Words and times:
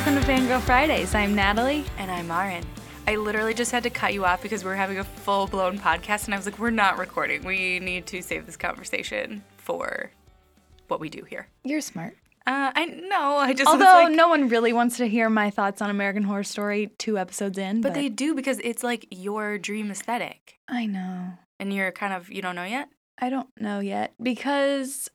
welcome 0.00 0.18
to 0.18 0.26
Fangirl 0.26 0.62
Fridays. 0.62 1.14
I'm 1.14 1.34
Natalie. 1.34 1.84
And 1.98 2.10
I'm 2.10 2.26
Marin. 2.26 2.64
I 3.06 3.16
literally 3.16 3.52
just 3.52 3.70
had 3.70 3.82
to 3.82 3.90
cut 3.90 4.14
you 4.14 4.24
off 4.24 4.42
because 4.42 4.64
we 4.64 4.70
are 4.70 4.74
having 4.74 4.98
a 4.98 5.04
full 5.04 5.46
blown 5.46 5.78
podcast, 5.78 6.24
and 6.24 6.32
I 6.32 6.38
was 6.38 6.46
like, 6.46 6.58
we're 6.58 6.70
not 6.70 6.96
recording. 6.96 7.44
We 7.44 7.80
need 7.80 8.06
to 8.06 8.22
save 8.22 8.46
this 8.46 8.56
conversation 8.56 9.44
for 9.58 10.10
what 10.88 11.00
we 11.00 11.10
do 11.10 11.24
here. 11.24 11.48
You're 11.64 11.82
smart. 11.82 12.16
Uh, 12.46 12.72
I 12.74 12.86
know. 12.86 13.36
I 13.36 13.52
just 13.52 13.68
although 13.68 13.84
like, 13.84 14.12
no 14.12 14.28
one 14.28 14.48
really 14.48 14.72
wants 14.72 14.96
to 14.96 15.06
hear 15.06 15.28
my 15.28 15.50
thoughts 15.50 15.82
on 15.82 15.90
American 15.90 16.22
Horror 16.22 16.44
Story 16.44 16.92
two 16.96 17.18
episodes 17.18 17.58
in, 17.58 17.82
but, 17.82 17.88
but 17.88 17.94
they 17.94 18.08
do 18.08 18.34
because 18.34 18.58
it's 18.64 18.82
like 18.82 19.06
your 19.10 19.58
dream 19.58 19.90
aesthetic. 19.90 20.60
I 20.66 20.86
know. 20.86 21.34
And 21.58 21.74
you're 21.74 21.92
kind 21.92 22.14
of 22.14 22.32
you 22.32 22.40
don't 22.40 22.56
know 22.56 22.64
yet. 22.64 22.88
I 23.18 23.28
don't 23.28 23.50
know 23.60 23.80
yet 23.80 24.14
because 24.22 25.10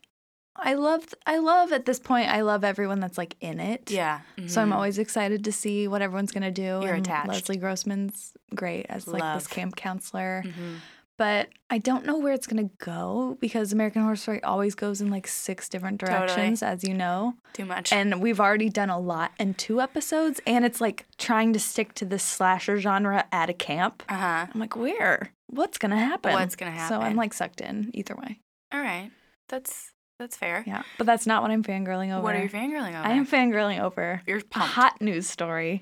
I 0.57 0.75
love 0.75 1.13
I 1.25 1.37
love 1.37 1.71
at 1.71 1.85
this 1.85 1.99
point 1.99 2.29
I 2.29 2.41
love 2.41 2.63
everyone 2.63 2.99
that's 2.99 3.17
like 3.17 3.35
in 3.41 3.59
it. 3.59 3.91
Yeah. 3.91 4.21
Mm-hmm. 4.37 4.47
So 4.47 4.61
I'm 4.61 4.67
mm-hmm. 4.67 4.75
always 4.75 4.97
excited 4.97 5.43
to 5.43 5.51
see 5.51 5.87
what 5.87 6.01
everyone's 6.01 6.31
gonna 6.31 6.51
do. 6.51 6.61
You're 6.61 6.93
and 6.93 7.05
attached. 7.05 7.29
Leslie 7.29 7.57
Grossman's 7.57 8.33
great 8.53 8.85
as 8.89 9.07
like 9.07 9.21
love. 9.21 9.39
this 9.39 9.47
camp 9.47 9.75
counselor. 9.75 10.43
Mm-hmm. 10.45 10.75
But 11.17 11.47
I 11.69 11.77
don't 11.77 12.05
know 12.05 12.17
where 12.17 12.33
it's 12.33 12.47
gonna 12.47 12.69
go 12.77 13.37
because 13.39 13.71
American 13.71 14.01
Horror 14.01 14.17
Story 14.17 14.43
always 14.43 14.75
goes 14.75 14.99
in 14.99 15.09
like 15.09 15.27
six 15.27 15.69
different 15.69 15.97
directions, 15.97 16.59
totally. 16.59 16.73
as 16.73 16.83
you 16.83 16.93
know. 16.93 17.35
Too 17.53 17.65
much. 17.65 17.93
And 17.93 18.21
we've 18.21 18.41
already 18.41 18.69
done 18.69 18.89
a 18.89 18.99
lot 18.99 19.31
in 19.39 19.53
two 19.53 19.79
episodes, 19.79 20.41
and 20.45 20.65
it's 20.65 20.81
like 20.81 21.05
trying 21.17 21.53
to 21.53 21.59
stick 21.59 21.93
to 21.95 22.05
this 22.05 22.23
slasher 22.23 22.79
genre 22.79 23.25
at 23.31 23.49
a 23.49 23.53
camp. 23.53 24.03
Uh 24.09 24.15
huh. 24.15 24.47
I'm 24.53 24.59
like, 24.59 24.75
where? 24.75 25.31
What's 25.47 25.77
gonna 25.77 25.97
happen? 25.97 26.33
What's 26.33 26.57
gonna 26.57 26.71
happen? 26.71 26.97
So 26.97 27.01
I'm 27.01 27.15
like 27.15 27.33
sucked 27.33 27.61
in 27.61 27.91
either 27.93 28.15
way. 28.15 28.39
All 28.73 28.81
right, 28.81 29.11
that's 29.47 29.93
that's 30.19 30.37
fair. 30.37 30.63
Yeah, 30.65 30.83
but 30.97 31.05
that's 31.05 31.25
not 31.25 31.41
what 31.41 31.51
I'm 31.51 31.63
fangirling 31.63 32.11
over. 32.13 32.21
What 32.23 32.35
are 32.35 32.43
you 32.43 32.49
fangirling 32.49 32.97
over? 32.97 33.07
I 33.07 33.13
am 33.13 33.25
fangirling 33.25 33.79
over 33.79 34.21
You're 34.25 34.41
a 34.53 34.59
hot 34.59 35.01
news 35.01 35.27
story 35.27 35.81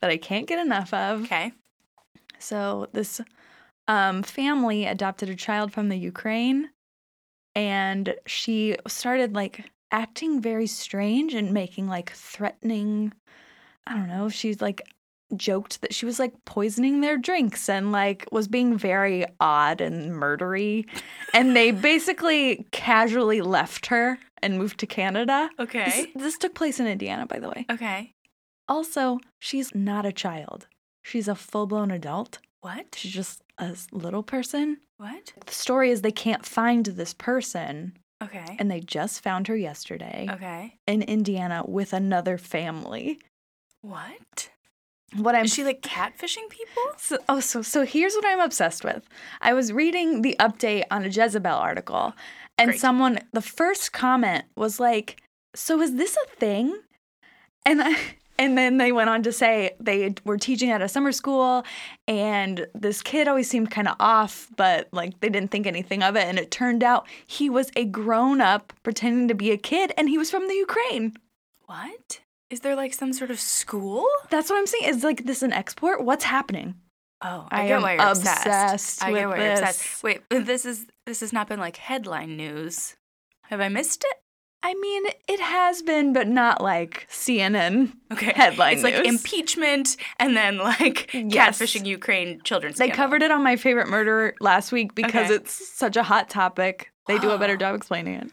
that 0.00 0.10
I 0.10 0.16
can't 0.16 0.46
get 0.46 0.58
enough 0.58 0.92
of. 0.92 1.24
Okay. 1.24 1.52
So 2.38 2.88
this 2.92 3.20
um, 3.88 4.22
family 4.22 4.86
adopted 4.86 5.28
a 5.28 5.36
child 5.36 5.72
from 5.72 5.88
the 5.88 5.96
Ukraine, 5.96 6.70
and 7.54 8.14
she 8.26 8.76
started 8.86 9.34
like 9.34 9.70
acting 9.90 10.40
very 10.40 10.66
strange 10.66 11.34
and 11.34 11.52
making 11.52 11.88
like 11.88 12.10
threatening. 12.12 13.12
I 13.86 13.94
don't 13.94 14.08
know. 14.08 14.28
She's 14.28 14.60
like 14.60 14.82
joked 15.36 15.80
that 15.80 15.94
she 15.94 16.06
was 16.06 16.18
like 16.18 16.32
poisoning 16.44 17.00
their 17.00 17.16
drinks 17.16 17.68
and 17.68 17.92
like 17.92 18.26
was 18.32 18.48
being 18.48 18.76
very 18.76 19.24
odd 19.40 19.80
and 19.80 20.12
murdery. 20.12 20.86
and 21.34 21.54
they 21.54 21.70
basically 21.70 22.66
casually 22.70 23.40
left 23.40 23.86
her 23.86 24.18
and 24.42 24.58
moved 24.58 24.78
to 24.80 24.86
Canada. 24.86 25.50
Okay. 25.58 25.84
This, 26.14 26.22
this, 26.22 26.38
took 26.38 26.54
place 26.54 26.78
in 26.78 26.86
Indiana, 26.86 27.26
by 27.26 27.38
the 27.38 27.48
way. 27.48 27.66
Okay. 27.70 28.12
Also, 28.68 29.20
she's 29.38 29.74
not 29.74 30.06
a 30.06 30.12
child. 30.12 30.66
She's 31.02 31.28
a 31.28 31.34
full 31.34 31.66
blown 31.66 31.90
adult. 31.90 32.38
What? 32.60 32.94
She's 32.96 33.12
just 33.12 33.42
a 33.58 33.76
little 33.92 34.22
person. 34.22 34.78
What? 34.96 35.32
The 35.44 35.52
story 35.52 35.90
is 35.90 36.02
they 36.02 36.12
can't 36.12 36.46
find 36.46 36.86
this 36.86 37.12
person. 37.12 37.98
Okay. 38.22 38.56
And 38.58 38.70
they 38.70 38.80
just 38.80 39.22
found 39.22 39.48
her 39.48 39.56
yesterday. 39.56 40.28
Okay. 40.30 40.78
In 40.86 41.02
Indiana 41.02 41.62
with 41.66 41.92
another 41.92 42.38
family. 42.38 43.18
What? 43.82 44.50
What 45.16 45.34
I'm 45.34 45.44
Is 45.44 45.54
she 45.54 45.64
like 45.64 45.82
catfishing 45.82 46.48
people? 46.48 46.82
So, 46.96 47.18
oh, 47.28 47.40
so 47.40 47.60
so 47.60 47.84
here's 47.84 48.14
what 48.14 48.24
I'm 48.24 48.40
obsessed 48.40 48.84
with. 48.84 49.06
I 49.42 49.52
was 49.52 49.72
reading 49.72 50.22
the 50.22 50.36
update 50.40 50.84
on 50.90 51.04
a 51.04 51.08
Jezebel 51.08 51.52
article, 51.52 52.14
and 52.56 52.70
Great. 52.70 52.80
someone 52.80 53.18
the 53.32 53.42
first 53.42 53.92
comment 53.92 54.44
was 54.56 54.80
like, 54.80 55.20
"So 55.54 55.80
is 55.80 55.96
this 55.96 56.16
a 56.16 56.36
thing?" 56.36 56.80
And 57.66 57.82
I 57.82 57.96
and 58.38 58.56
then 58.56 58.78
they 58.78 58.90
went 58.92 59.10
on 59.10 59.22
to 59.24 59.32
say 59.32 59.72
they 59.78 60.14
were 60.24 60.38
teaching 60.38 60.70
at 60.70 60.82
a 60.82 60.88
summer 60.88 61.12
school, 61.12 61.64
and 62.08 62.66
this 62.74 63.02
kid 63.02 63.28
always 63.28 63.48
seemed 63.50 63.70
kind 63.70 63.88
of 63.88 63.96
off, 64.00 64.48
but 64.56 64.88
like 64.92 65.20
they 65.20 65.28
didn't 65.28 65.50
think 65.50 65.66
anything 65.66 66.02
of 66.02 66.16
it. 66.16 66.24
And 66.24 66.38
it 66.38 66.50
turned 66.50 66.82
out 66.82 67.06
he 67.26 67.50
was 67.50 67.70
a 67.76 67.84
grown 67.84 68.40
up 68.40 68.72
pretending 68.82 69.28
to 69.28 69.34
be 69.34 69.50
a 69.50 69.58
kid, 69.58 69.92
and 69.98 70.08
he 70.08 70.16
was 70.16 70.30
from 70.30 70.48
the 70.48 70.54
Ukraine. 70.54 71.14
What? 71.66 72.20
Is 72.50 72.60
there 72.60 72.76
like 72.76 72.94
some 72.94 73.12
sort 73.12 73.30
of 73.30 73.40
school? 73.40 74.06
That's 74.30 74.50
what 74.50 74.58
I'm 74.58 74.66
saying. 74.66 74.84
Is 74.84 75.04
like 75.04 75.24
this 75.24 75.42
an 75.42 75.52
export? 75.52 76.04
What's 76.04 76.24
happening? 76.24 76.74
Oh, 77.22 77.48
I, 77.50 77.62
I 77.64 77.68
get 77.68 77.82
why 77.82 77.94
you're 77.94 78.06
obsessed. 78.06 78.46
obsessed. 78.46 79.04
I 79.04 79.12
get 79.12 79.28
why 79.28 79.36
you're 79.38 79.52
obsessed. 79.52 80.02
Wait, 80.02 80.22
this 80.30 80.64
is 80.64 80.86
this 81.06 81.20
has 81.20 81.32
not 81.32 81.48
been 81.48 81.58
like 81.58 81.76
headline 81.76 82.36
news. 82.36 82.96
Have 83.44 83.60
I 83.60 83.68
missed 83.68 84.04
it? 84.04 84.16
I 84.62 84.72
mean, 84.74 85.04
it 85.28 85.40
has 85.40 85.82
been, 85.82 86.14
but 86.14 86.26
not 86.26 86.62
like 86.62 87.06
CNN 87.10 87.92
okay. 88.10 88.32
headline 88.34 88.74
It's 88.74 88.82
news. 88.82 88.94
like 88.94 89.06
impeachment 89.06 89.96
and 90.18 90.34
then 90.34 90.56
like 90.56 91.12
yes. 91.12 91.58
catfishing 91.58 91.84
Ukraine 91.84 92.40
children's. 92.44 92.78
They 92.78 92.86
scandal. 92.86 92.96
covered 92.96 93.22
it 93.22 93.30
on 93.30 93.42
my 93.42 93.56
favorite 93.56 93.88
murder 93.88 94.34
last 94.40 94.72
week 94.72 94.94
because 94.94 95.26
okay. 95.26 95.34
it's 95.34 95.52
such 95.52 95.96
a 95.96 96.02
hot 96.02 96.30
topic. 96.30 96.92
They 97.06 97.18
do 97.18 97.30
a 97.30 97.38
better 97.38 97.56
job 97.58 97.74
explaining 97.74 98.14
it. 98.14 98.30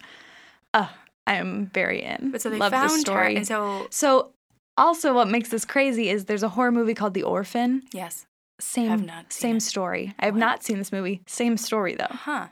Uh, 0.74 0.88
I 1.28 1.36
am 1.36 1.68
very 1.74 2.02
in. 2.02 2.32
But 2.32 2.42
so 2.42 2.50
they 2.50 2.58
Love 2.58 2.72
found 2.72 2.90
this 2.90 3.02
story. 3.02 3.34
her, 3.34 3.38
and 3.38 3.48
so 3.48 3.88
so 3.92 4.32
also 4.78 5.14
what 5.14 5.28
makes 5.30 5.50
this 5.50 5.66
crazy 5.66 6.10
is 6.10 6.26
there's 6.26 6.44
a 6.44 6.50
horror 6.50 6.72
movie 6.72 6.94
called 6.94 7.14
The 7.14 7.24
Orphan. 7.24 7.84
yes, 7.94 8.26
Same 8.60 8.90
have 8.90 9.06
not 9.06 9.32
seen 9.34 9.42
same 9.42 9.58
it. 9.58 9.62
story. 9.62 10.14
I 10.20 10.26
have 10.26 10.34
What? 10.36 10.40
not 10.40 10.64
seen 10.64 10.78
this 10.78 10.92
movie. 10.92 11.22
Same 11.28 11.58
story 11.58 11.96
though. 11.96 12.08
huh? 12.10 12.48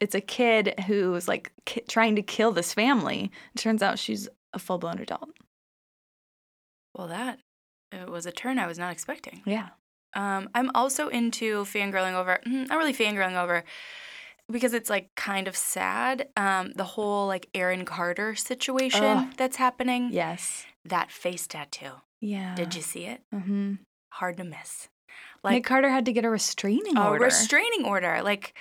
It's 0.00 0.14
a 0.14 0.20
kid 0.20 0.74
who's 0.86 1.28
like 1.28 1.52
ki- 1.66 1.84
trying 1.88 2.16
to 2.16 2.22
kill 2.22 2.50
this 2.52 2.74
family. 2.74 3.30
It 3.54 3.58
turns 3.60 3.82
out 3.82 3.98
she's 3.98 4.28
a 4.52 4.58
full 4.58 4.78
blown 4.78 4.98
adult. 4.98 5.30
Well, 6.96 7.08
that 7.08 7.38
it 7.92 8.08
was 8.08 8.26
a 8.26 8.32
turn 8.32 8.58
I 8.58 8.66
was 8.66 8.78
not 8.78 8.92
expecting. 8.92 9.42
Yeah. 9.46 9.68
Um, 10.14 10.48
I'm 10.54 10.70
also 10.74 11.08
into 11.08 11.64
fangirling 11.64 12.14
over, 12.14 12.38
mm, 12.46 12.68
not 12.68 12.78
really 12.78 12.94
fangirling 12.94 13.36
over, 13.40 13.64
because 14.50 14.74
it's 14.74 14.90
like 14.90 15.10
kind 15.16 15.48
of 15.48 15.56
sad. 15.56 16.28
Um, 16.36 16.72
the 16.74 16.84
whole 16.84 17.26
like 17.26 17.48
Aaron 17.54 17.84
Carter 17.84 18.34
situation 18.34 19.02
Ugh. 19.04 19.28
that's 19.36 19.56
happening. 19.56 20.10
Yes. 20.12 20.64
That 20.84 21.10
face 21.10 21.46
tattoo. 21.46 21.92
Yeah. 22.20 22.54
Did 22.54 22.74
you 22.74 22.82
see 22.82 23.04
it? 23.06 23.20
Mm-hmm. 23.34 23.74
Hard 24.12 24.36
to 24.38 24.44
miss. 24.44 24.88
Like 25.42 25.54
Nick 25.54 25.64
Carter 25.64 25.90
had 25.90 26.04
to 26.06 26.12
get 26.12 26.24
a 26.24 26.30
restraining 26.30 26.96
a 26.96 27.08
order. 27.08 27.22
A 27.24 27.26
restraining 27.26 27.84
order. 27.84 28.20
Like, 28.22 28.54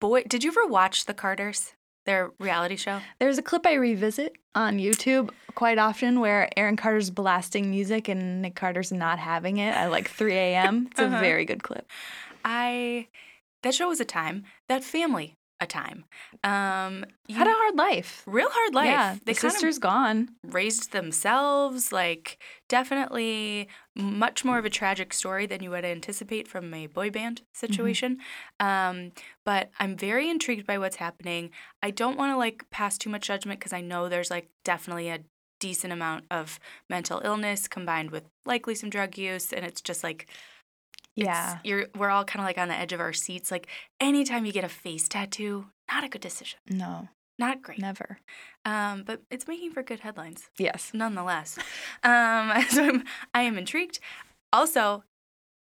boy, 0.00 0.22
did 0.24 0.42
you 0.44 0.50
ever 0.50 0.66
watch 0.66 1.04
The 1.06 1.14
Carters? 1.14 1.72
Their 2.06 2.30
reality 2.40 2.76
show. 2.76 3.00
There's 3.18 3.36
a 3.36 3.42
clip 3.42 3.66
I 3.66 3.74
revisit 3.74 4.36
on 4.54 4.78
YouTube 4.78 5.30
quite 5.54 5.76
often 5.78 6.18
where 6.20 6.48
Aaron 6.56 6.76
Carter's 6.76 7.10
blasting 7.10 7.70
music 7.70 8.08
and 8.08 8.40
Nick 8.40 8.54
Carter's 8.54 8.90
not 8.90 9.18
having 9.18 9.58
it 9.58 9.74
at 9.74 9.90
like 9.90 10.08
3 10.08 10.32
a.m. 10.32 10.88
It's 10.90 10.98
Uh-huh. 11.00 11.14
a 11.16 11.20
very 11.20 11.44
good 11.44 11.62
clip. 11.62 11.86
I 12.42 13.08
that 13.62 13.74
show 13.74 13.88
was 13.88 14.00
a 14.00 14.04
time. 14.04 14.44
That 14.68 14.84
family 14.84 15.36
a 15.60 15.66
time. 15.66 16.06
Um, 16.42 17.04
you, 17.28 17.36
Had 17.36 17.46
a 17.46 17.52
hard 17.52 17.76
life. 17.76 18.22
real 18.26 18.48
hard 18.50 18.74
life. 18.74 18.86
Yeah, 18.86 19.16
they 19.26 19.34
the 19.34 19.38
sister's 19.38 19.78
gone. 19.78 20.30
raised 20.42 20.92
themselves. 20.92 21.92
Like 21.92 22.38
definitely 22.68 23.68
much 23.94 24.42
more 24.44 24.58
of 24.58 24.64
a 24.64 24.70
tragic 24.70 25.12
story 25.12 25.44
than 25.46 25.62
you 25.62 25.70
would 25.70 25.84
anticipate 25.84 26.48
from 26.48 26.72
a 26.72 26.86
boy 26.86 27.10
band 27.10 27.42
situation. 27.54 28.18
Um, 28.58 29.12
but 29.44 29.70
I'm 29.78 29.96
very 29.96 30.30
intrigued 30.30 30.66
by 30.66 30.78
what's 30.78 30.96
happening. 30.96 31.50
I 31.82 31.90
don't 31.90 32.16
want 32.16 32.32
to 32.32 32.38
like 32.38 32.64
pass 32.70 32.96
too 32.96 33.10
much 33.10 33.26
judgment 33.26 33.60
because 33.60 33.74
I 33.74 33.82
know 33.82 34.08
there's 34.08 34.30
like 34.30 34.48
definitely 34.64 35.10
a 35.10 35.20
decent 35.58 35.92
amount 35.92 36.24
of 36.30 36.58
mental 36.88 37.20
illness 37.22 37.68
combined 37.68 38.10
with 38.10 38.24
likely 38.46 38.74
some 38.74 38.88
drug 38.88 39.18
use, 39.18 39.52
and 39.52 39.62
it's 39.64 39.82
just 39.82 40.02
like 40.02 40.26
it's- 41.16 41.26
Yeah. 41.26 41.58
you're 41.64 41.86
we're 41.96 42.10
all 42.10 42.24
kind 42.24 42.40
of 42.42 42.46
like 42.46 42.58
on 42.58 42.68
the 42.68 42.74
edge 42.74 42.92
of 42.92 43.00
our 43.00 43.12
seats. 43.12 43.50
Like 43.50 43.66
anytime 44.00 44.44
you 44.46 44.52
get 44.52 44.64
a 44.64 44.68
face 44.68 45.08
tattoo, 45.08 45.66
not 45.90 46.04
a 46.04 46.08
good 46.08 46.20
decision, 46.20 46.58
No, 46.68 47.08
not 47.38 47.62
great. 47.62 47.78
never. 47.80 48.18
Um, 48.64 49.02
but 49.04 49.22
it's 49.30 49.48
making 49.48 49.72
for 49.72 49.82
good 49.82 50.00
headlines 50.00 50.50
Yes. 50.58 50.90
nonetheless. 50.94 51.58
Um, 52.02 52.52
so 52.70 52.84
I'm, 52.84 53.04
I 53.34 53.42
am 53.42 53.56
intrigued. 53.58 53.98
Also, 54.52 55.04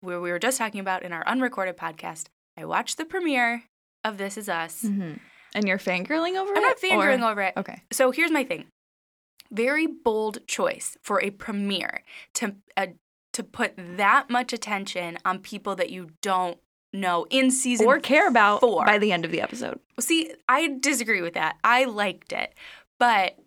where 0.02 0.20
we 0.22 0.32
were 0.32 0.40
just 0.40 0.58
talking 0.58 0.80
about 0.80 1.04
in 1.04 1.12
our 1.14 1.26
unrecorded 1.28 1.78
podcast, 1.78 2.26
I 2.58 2.66
watched 2.66 2.98
the 2.98 3.06
premiere 3.06 3.64
of 4.04 4.18
This 4.18 4.38
Is 4.38 4.48
Us. 4.50 4.82
hmm 4.82 5.14
And 5.56 5.68
you're 5.68 5.78
fangirling 5.80 6.36
over 6.40 6.52
it? 6.54 6.58
I'm 6.58 6.64
not 6.64 6.78
fangirling 6.80 7.22
or- 7.26 7.32
over 7.32 7.42
it. 7.42 7.54
Okay. 7.58 7.82
So 7.92 8.12
here's 8.12 8.32
my 8.32 8.44
thing. 8.44 8.66
Very 9.52 9.88
bold 9.88 10.46
choice 10.48 10.98
for 11.02 11.22
a 11.22 11.30
premiere 11.30 12.04
to 12.36 12.56
uh, 12.76 12.88
to 13.38 13.44
put 13.44 13.74
that 13.78 14.30
much 14.30 14.52
attention 14.54 15.18
on 15.26 15.40
people 15.40 15.76
that 15.78 15.90
you 15.90 16.10
don't 16.22 16.58
know 16.94 17.26
in 17.30 17.50
season 17.52 17.86
Or 17.88 18.00
care 18.00 18.28
about 18.28 18.60
four. 18.62 18.86
by 18.86 18.98
the 18.98 19.12
end 19.12 19.26
of 19.26 19.32
the 19.32 19.42
episode. 19.42 19.80
See, 20.00 20.32
I 20.50 20.78
disagree 20.80 21.22
with 21.22 21.34
that. 21.36 21.58
I 21.64 21.86
liked 21.86 22.32
it, 22.34 22.54
but 23.00 23.38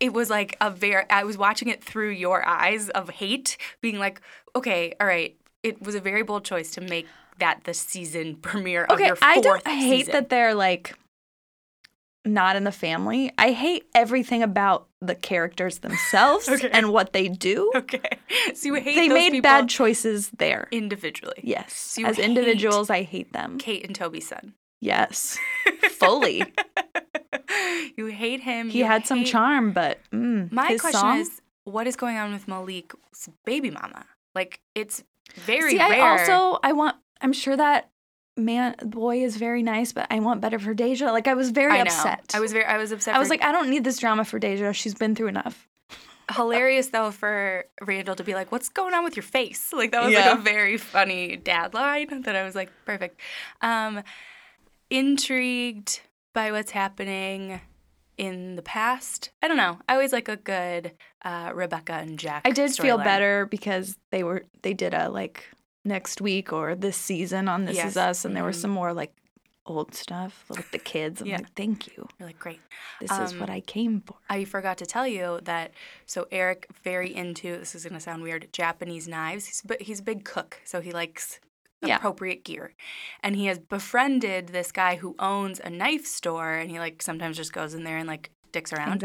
it 0.00 0.12
was 0.12 0.30
like 0.30 0.56
a 0.60 0.70
very. 0.70 1.04
I 1.10 1.24
was 1.24 1.36
watching 1.36 1.68
it 1.68 1.82
through 1.82 2.10
your 2.10 2.46
eyes 2.46 2.88
of 2.90 3.10
hate, 3.10 3.56
being 3.80 3.98
like, 3.98 4.20
okay, 4.54 4.94
all 5.00 5.06
right. 5.06 5.36
It 5.64 5.82
was 5.82 5.94
a 5.96 6.00
very 6.00 6.22
bold 6.22 6.44
choice 6.44 6.70
to 6.72 6.80
make 6.80 7.06
that 7.40 7.64
the 7.64 7.74
season 7.74 8.36
premiere 8.36 8.84
of 8.84 8.92
Okay, 8.92 9.06
your 9.08 9.18
I 9.22 9.40
don't 9.40 9.66
hate 9.66 10.06
season. 10.06 10.12
that 10.12 10.28
they're 10.28 10.54
like 10.54 10.94
not 12.24 12.56
in 12.56 12.64
the 12.64 12.72
family. 12.72 13.32
I 13.38 13.52
hate 13.52 13.86
everything 13.94 14.42
about 14.42 14.88
the 15.00 15.14
characters 15.14 15.78
themselves 15.78 16.48
Okay. 16.48 16.68
and 16.72 16.92
what 16.92 17.12
they 17.12 17.28
do. 17.28 17.70
Okay. 17.74 18.18
So 18.54 18.68
you 18.68 18.74
hate 18.74 18.96
They 18.96 19.08
made 19.08 19.40
bad 19.42 19.68
choices 19.68 20.30
there. 20.38 20.68
individually. 20.70 21.40
Yes. 21.42 21.72
So 21.72 22.04
As 22.04 22.18
individuals, 22.18 22.90
I 22.90 23.02
hate 23.02 23.32
them. 23.32 23.58
Kate 23.58 23.84
and 23.86 23.94
Toby's 23.94 24.28
son. 24.28 24.54
Yes. 24.80 25.38
Fully. 25.90 26.44
you 27.96 28.06
hate 28.06 28.40
him. 28.40 28.70
He 28.70 28.80
had 28.80 29.06
some 29.06 29.24
charm, 29.24 29.72
but 29.72 29.98
mm, 30.12 30.50
My 30.52 30.76
question 30.76 30.92
song? 30.92 31.18
is, 31.20 31.40
what 31.64 31.86
is 31.86 31.96
going 31.96 32.16
on 32.16 32.32
with 32.32 32.46
Malik's 32.46 33.28
baby 33.44 33.70
mama? 33.70 34.04
Like, 34.34 34.60
it's 34.74 35.02
very 35.34 35.72
See, 35.72 35.78
rare. 35.78 36.02
I 36.04 36.18
also 36.20 36.58
I 36.62 36.72
want. 36.72 36.96
I'm 37.20 37.32
sure 37.32 37.56
that 37.56 37.90
man 38.38 38.74
boy 38.84 39.22
is 39.22 39.36
very 39.36 39.62
nice, 39.62 39.92
but 39.92 40.06
I 40.10 40.20
want 40.20 40.40
better 40.40 40.58
for 40.58 40.72
Deja. 40.72 41.06
Like 41.12 41.26
I 41.28 41.34
was 41.34 41.50
very 41.50 41.72
I 41.78 41.82
upset. 41.82 42.30
I 42.34 42.40
was 42.40 42.52
very. 42.52 42.64
I 42.64 42.78
was 42.78 42.92
upset. 42.92 43.14
I 43.14 43.18
was 43.18 43.28
like, 43.30 43.42
I 43.42 43.52
don't 43.52 43.68
need 43.68 43.84
this 43.84 43.98
drama 43.98 44.24
for 44.24 44.38
Deja. 44.38 44.72
She's 44.72 44.94
been 44.94 45.14
through 45.14 45.28
enough. 45.28 45.66
hilarious 46.34 46.88
though 46.88 47.10
for 47.10 47.64
Randall 47.82 48.14
to 48.16 48.24
be 48.24 48.34
like, 48.34 48.52
"What's 48.52 48.68
going 48.68 48.94
on 48.94 49.02
with 49.04 49.16
your 49.16 49.22
face?" 49.22 49.72
Like 49.76 49.92
that 49.92 50.02
was 50.04 50.12
Yeah. 50.12 50.30
like 50.30 50.38
a 50.38 50.42
very 50.42 50.76
funny 50.76 51.36
dad 51.36 51.74
line 51.74 52.22
that 52.22 52.36
I 52.36 52.44
was 52.44 52.54
like, 52.54 52.70
perfect. 52.84 53.20
Um, 53.62 54.02
intrigued 54.90 56.00
by 56.34 56.52
what's 56.52 56.70
happening 56.70 57.60
in 58.16 58.56
the 58.56 58.62
past. 58.62 59.30
I 59.42 59.48
don't 59.48 59.56
know. 59.56 59.78
I 59.88 59.94
always 59.94 60.12
like 60.12 60.28
a 60.28 60.36
good 60.36 60.92
uh, 61.24 61.52
Rebecca 61.54 61.92
and 61.94 62.18
Jack. 62.18 62.42
I 62.44 62.50
did 62.50 62.74
feel 62.74 62.98
storyline. 62.98 63.04
better 63.04 63.46
because 63.46 63.96
they 64.10 64.22
were 64.22 64.44
they 64.62 64.74
did 64.74 64.94
a 64.94 65.08
like 65.08 65.44
next 65.84 66.20
week 66.20 66.52
or 66.52 66.74
this 66.74 66.96
season 66.96 67.48
on 67.48 67.64
This 67.64 67.76
Yes. 67.76 67.90
Is 67.92 67.96
Us, 67.96 68.24
and 68.24 68.36
there 68.36 68.44
was 68.44 68.56
Mhm. 68.58 68.62
some 68.62 68.70
more 68.70 68.92
like 68.92 69.14
old 69.66 69.94
stuff 69.94 70.44
with 70.48 70.70
the 70.70 70.78
kids. 70.78 71.20
I'm 71.20 71.26
Yeah. 71.26 71.36
like, 71.38 71.52
thank 71.54 71.86
you. 71.88 72.08
You're 72.18 72.26
like, 72.28 72.38
great. 72.38 72.60
This 73.00 73.10
is 73.10 73.34
what 73.34 73.50
Um, 73.50 73.56
I 73.56 73.60
came 73.60 74.00
for. 74.00 74.16
I 74.30 74.44
forgot 74.46 74.78
to 74.78 74.86
tell 74.86 75.06
you 75.06 75.40
that. 75.42 75.72
So 76.06 76.26
Eric, 76.30 76.66
very 76.82 77.14
into 77.14 77.58
this 77.58 77.74
is 77.74 77.84
gonna 77.84 78.00
sound 78.00 78.22
weird, 78.22 78.48
Japanese 78.52 79.06
knives. 79.06 79.46
He's, 79.46 79.62
but 79.62 79.82
he's 79.82 80.00
a 80.00 80.02
big 80.02 80.24
cook, 80.24 80.60
so 80.64 80.80
he 80.80 80.90
likes 80.90 81.38
Yeah. 81.82 81.96
appropriate 81.96 82.44
gear, 82.44 82.74
and 83.22 83.36
he 83.36 83.46
has 83.46 83.58
befriended 83.58 84.48
this 84.48 84.72
guy 84.72 84.96
who 84.96 85.14
owns 85.18 85.60
a 85.60 85.68
knife 85.70 86.06
store, 86.06 86.54
and 86.54 86.70
he 86.70 86.78
like 86.80 87.02
sometimes 87.02 87.36
just 87.36 87.52
goes 87.52 87.74
in 87.74 87.84
there 87.84 87.98
and 87.98 88.08
like 88.08 88.30
dicks 88.52 88.72
around. 88.72 89.04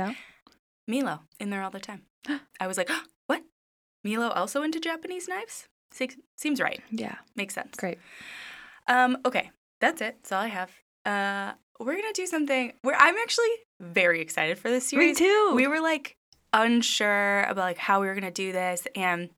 Milo 0.87 1.23
in 1.39 1.49
there 1.49 1.61
all 1.61 1.69
the 1.71 1.79
time. 1.79 2.05
I 2.59 2.67
was 2.67 2.77
like, 2.77 2.89
what? 3.27 3.43
Milo 4.03 4.29
also 4.29 4.63
into 4.63 4.79
Japanese 4.79 5.27
knives? 5.27 5.67
Se- 5.93 6.17
Seems 6.37 6.59
right. 6.59 6.81
Yeah, 6.91 7.15
Makes 7.35 7.53
sense. 7.55 7.75
great. 7.77 7.99
Um, 8.87 9.17
okay, 9.25 9.51
that's 9.79 10.01
it. 10.01 10.17
That's 10.21 10.31
all 10.31 10.41
I 10.41 10.47
have. 10.47 10.71
Uh, 11.05 11.53
we're 11.79 11.95
gonna 11.95 12.13
do 12.13 12.25
something 12.25 12.73
where 12.81 12.95
I'm 12.99 13.15
actually 13.17 13.49
very 13.79 14.21
excited 14.21 14.57
for 14.57 14.69
this 14.69 14.87
series. 14.87 15.19
Me 15.19 15.25
too. 15.27 15.53
We 15.55 15.67
were 15.67 15.79
like 15.81 16.15
unsure 16.53 17.41
about 17.43 17.57
like 17.63 17.77
how 17.77 18.01
we 18.01 18.07
were 18.07 18.13
gonna 18.15 18.31
do 18.31 18.51
this, 18.51 18.87
and 18.95 19.29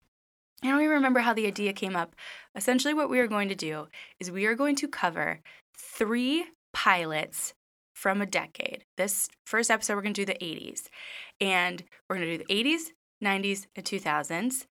I 0.63 0.67
don't 0.69 0.81
even 0.81 0.95
remember 0.95 1.19
how 1.19 1.33
the 1.33 1.47
idea 1.47 1.73
came 1.73 1.95
up. 1.95 2.15
Essentially, 2.55 2.93
what 2.93 3.09
we 3.09 3.19
are 3.19 3.27
going 3.27 3.49
to 3.49 3.55
do 3.55 3.87
is 4.19 4.31
we 4.31 4.45
are 4.45 4.55
going 4.55 4.75
to 4.77 4.87
cover 4.87 5.41
three 5.77 6.45
pilots 6.73 7.53
from 7.93 8.21
a 8.21 8.25
decade. 8.25 8.83
This 8.97 9.29
first 9.45 9.69
episode, 9.71 9.95
we're 9.95 10.01
gonna 10.01 10.13
do 10.13 10.25
the 10.25 10.33
80s, 10.41 10.83
and 11.41 11.83
we're 12.09 12.15
gonna 12.17 12.37
do 12.37 12.43
the 12.47 12.53
80s, 12.63 12.91
90s, 13.23 13.67
and 13.75 13.85
2000s. 13.85 14.65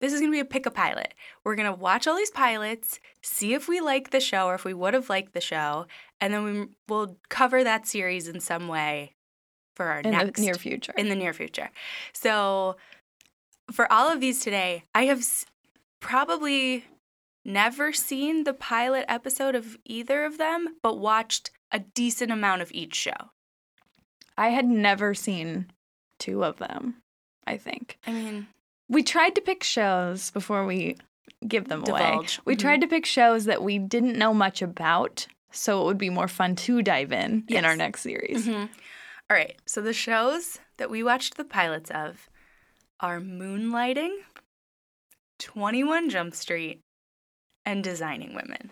This 0.00 0.12
is 0.12 0.20
going 0.20 0.30
to 0.32 0.36
be 0.36 0.40
a 0.40 0.44
pick 0.44 0.64
a 0.66 0.70
pilot. 0.70 1.12
We're 1.44 1.56
going 1.56 1.66
to 1.72 1.78
watch 1.78 2.06
all 2.06 2.16
these 2.16 2.30
pilots, 2.30 3.00
see 3.22 3.52
if 3.54 3.66
we 3.68 3.80
like 3.80 4.10
the 4.10 4.20
show 4.20 4.46
or 4.46 4.54
if 4.54 4.64
we 4.64 4.72
would 4.74 4.94
have 4.94 5.08
liked 5.10 5.32
the 5.34 5.40
show, 5.40 5.86
and 6.20 6.32
then 6.32 6.44
we 6.44 6.66
will 6.88 7.16
cover 7.28 7.64
that 7.64 7.86
series 7.86 8.28
in 8.28 8.38
some 8.40 8.68
way 8.68 9.14
for 9.74 9.86
our 9.86 10.00
in 10.00 10.10
next 10.12 10.38
the 10.40 10.46
near 10.46 10.54
future. 10.54 10.92
in 10.96 11.08
the 11.08 11.14
near 11.16 11.32
future. 11.32 11.70
So 12.12 12.76
for 13.72 13.90
all 13.92 14.08
of 14.10 14.20
these 14.20 14.40
today, 14.40 14.84
I 14.94 15.06
have 15.06 15.18
s- 15.18 15.46
probably 16.00 16.84
never 17.44 17.92
seen 17.92 18.44
the 18.44 18.54
pilot 18.54 19.04
episode 19.08 19.54
of 19.54 19.76
either 19.84 20.24
of 20.24 20.38
them, 20.38 20.76
but 20.82 20.98
watched 20.98 21.50
a 21.72 21.80
decent 21.80 22.30
amount 22.30 22.62
of 22.62 22.70
each 22.72 22.94
show. 22.94 23.30
I 24.36 24.48
had 24.50 24.64
never 24.66 25.14
seen 25.14 25.70
two 26.18 26.44
of 26.44 26.58
them. 26.58 27.02
I 27.46 27.56
think 27.56 27.98
I 28.06 28.12
mean, 28.12 28.46
we 28.88 29.02
tried 29.02 29.34
to 29.34 29.40
pick 29.40 29.62
shows 29.62 30.30
before 30.30 30.64
we 30.66 30.96
give 31.46 31.68
them 31.68 31.84
away. 31.86 32.00
Divulge. 32.00 32.40
We 32.44 32.56
Mhm. 32.56 32.58
tried 32.60 32.80
to 32.80 32.86
pick 32.88 33.06
shows 33.06 33.44
that 33.44 33.62
we 33.62 33.78
didn't 33.78 34.18
know 34.18 34.34
much 34.34 34.60
about, 34.62 35.26
so 35.52 35.82
it 35.82 35.84
would 35.84 35.98
be 35.98 36.10
more 36.10 36.28
fun 36.28 36.56
to 36.56 36.82
dive 36.82 37.12
in 37.12 37.44
in 37.48 37.64
our 37.64 37.76
next 37.76 38.00
series. 38.02 38.46
Mhm. 38.46 38.68
All 39.30 39.36
right. 39.36 39.56
So 39.66 39.80
the 39.80 39.92
shows 39.92 40.58
that 40.78 40.90
we 40.90 41.02
watched 41.02 41.36
the 41.36 41.44
pilots 41.44 41.90
of 41.90 42.28
are 43.00 43.20
Moonlighting, 43.20 44.16
21 45.38 46.10
Jump 46.10 46.34
Street, 46.34 46.80
and 47.64 47.84
Designing 47.84 48.34
Women. 48.34 48.70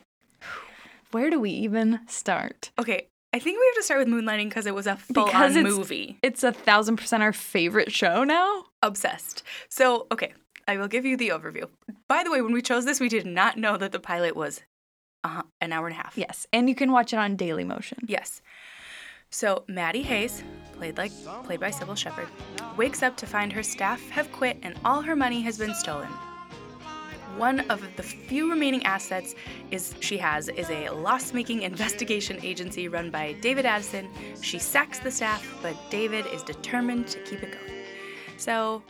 Where 1.12 1.30
do 1.30 1.38
we 1.38 1.50
even 1.50 2.00
start? 2.08 2.70
Okay. 2.78 3.06
I 3.36 3.38
think 3.38 3.58
we 3.60 3.66
have 3.66 3.74
to 3.74 3.82
start 3.82 3.98
with 4.00 4.08
Moonlighting 4.08 4.48
because 4.48 4.64
it 4.64 4.74
was 4.74 4.86
a 4.86 4.96
full 4.96 5.26
Because 5.26 5.52
on 5.56 5.58
it's- 5.66 5.74
movie. 5.76 6.18
It's 6.22 6.42
a 6.42 6.52
thousand 6.52 6.96
percent 6.96 7.22
our 7.22 7.34
favorite 7.34 7.92
show 7.92 8.24
now. 8.24 8.64
Obsessed. 8.82 9.42
So, 9.68 10.06
okay. 10.10 10.32
I 10.66 10.78
will 10.78 10.88
give 10.88 11.04
you 11.04 11.18
the 11.18 11.28
overview. 11.28 11.68
By 12.08 12.24
the 12.24 12.30
way, 12.30 12.40
when 12.40 12.54
we 12.54 12.62
chose 12.62 12.86
this, 12.86 12.98
we 12.98 13.10
did 13.10 13.26
not 13.26 13.58
know 13.58 13.76
that 13.76 13.92
the 13.92 14.00
pilot 14.00 14.34
was 14.34 14.62
uh, 15.22 15.42
an 15.60 15.72
hour 15.74 15.86
and 15.86 15.94
a 15.94 15.98
half. 16.00 16.16
Yes, 16.16 16.46
and 16.50 16.66
you 16.68 16.74
can 16.74 16.90
watch 16.92 17.12
it 17.12 17.18
on 17.18 17.36
Daily 17.36 17.62
Motion. 17.62 17.98
Yes. 18.06 18.40
So 19.30 19.64
Maddie 19.68 20.02
Hayes, 20.02 20.42
played 20.72 20.96
like 20.96 21.12
played 21.44 21.60
by 21.60 21.70
Cybill 21.70 21.96
Shepherd, 21.96 22.28
wakes 22.78 23.02
up 23.02 23.16
to 23.18 23.26
find 23.26 23.52
her 23.52 23.62
staff 23.62 24.00
have 24.08 24.32
quit 24.32 24.56
and 24.62 24.78
all 24.84 25.02
her 25.02 25.14
money 25.16 25.42
has 25.42 25.58
been 25.58 25.74
stolen. 25.74 26.08
One 27.36 27.60
of 27.70 27.86
the 27.96 28.02
few 28.02 28.50
remaining 28.50 28.84
assets 28.86 29.34
is 29.70 29.94
she 30.00 30.16
has 30.18 30.48
is 30.48 30.70
a 30.70 30.88
loss-making 30.88 31.62
investigation 31.62 32.38
agency 32.42 32.88
run 32.88 33.10
by 33.10 33.34
David 33.42 33.66
Addison. 33.66 34.08
She 34.40 34.58
sacks 34.58 34.98
the 35.00 35.10
staff, 35.10 35.46
but 35.62 35.76
David 35.90 36.24
is 36.32 36.42
determined 36.42 37.08
to 37.08 37.18
keep 37.24 37.42
it 37.42 37.52
going. 37.52 37.82
So 38.38 38.82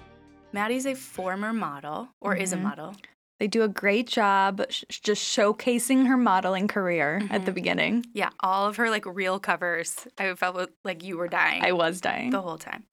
Maddie's 0.52 0.87
a 0.87 0.94
former 0.94 1.52
model, 1.52 2.08
or 2.20 2.37
is 2.37 2.52
a 2.52 2.56
Mhm. 2.56 2.62
model. 2.62 2.96
They 3.40 3.48
do 3.48 3.62
a 3.62 3.69
great 3.69 4.06
job 4.06 4.62
sh- 4.70 4.84
just 4.88 5.22
showcasing 5.37 6.06
her 6.06 6.16
modeling 6.16 6.69
career 6.69 7.22
at 7.31 7.44
the 7.44 7.50
Mhm. 7.50 7.54
beginning. 7.54 8.06
Yeah, 8.14 8.31
all 8.40 8.66
of 8.66 8.76
her 8.76 8.88
like 8.90 9.04
real 9.06 9.38
covers. 9.40 10.06
I 10.19 10.32
felt 10.34 10.70
like 10.84 11.02
you 11.02 11.16
were 11.19 11.28
dying. 11.28 11.65
I 11.65 11.72
was 11.72 12.00
dying. 12.00 12.31
the 12.31 12.41
whole 12.43 12.58
time. 12.58 12.84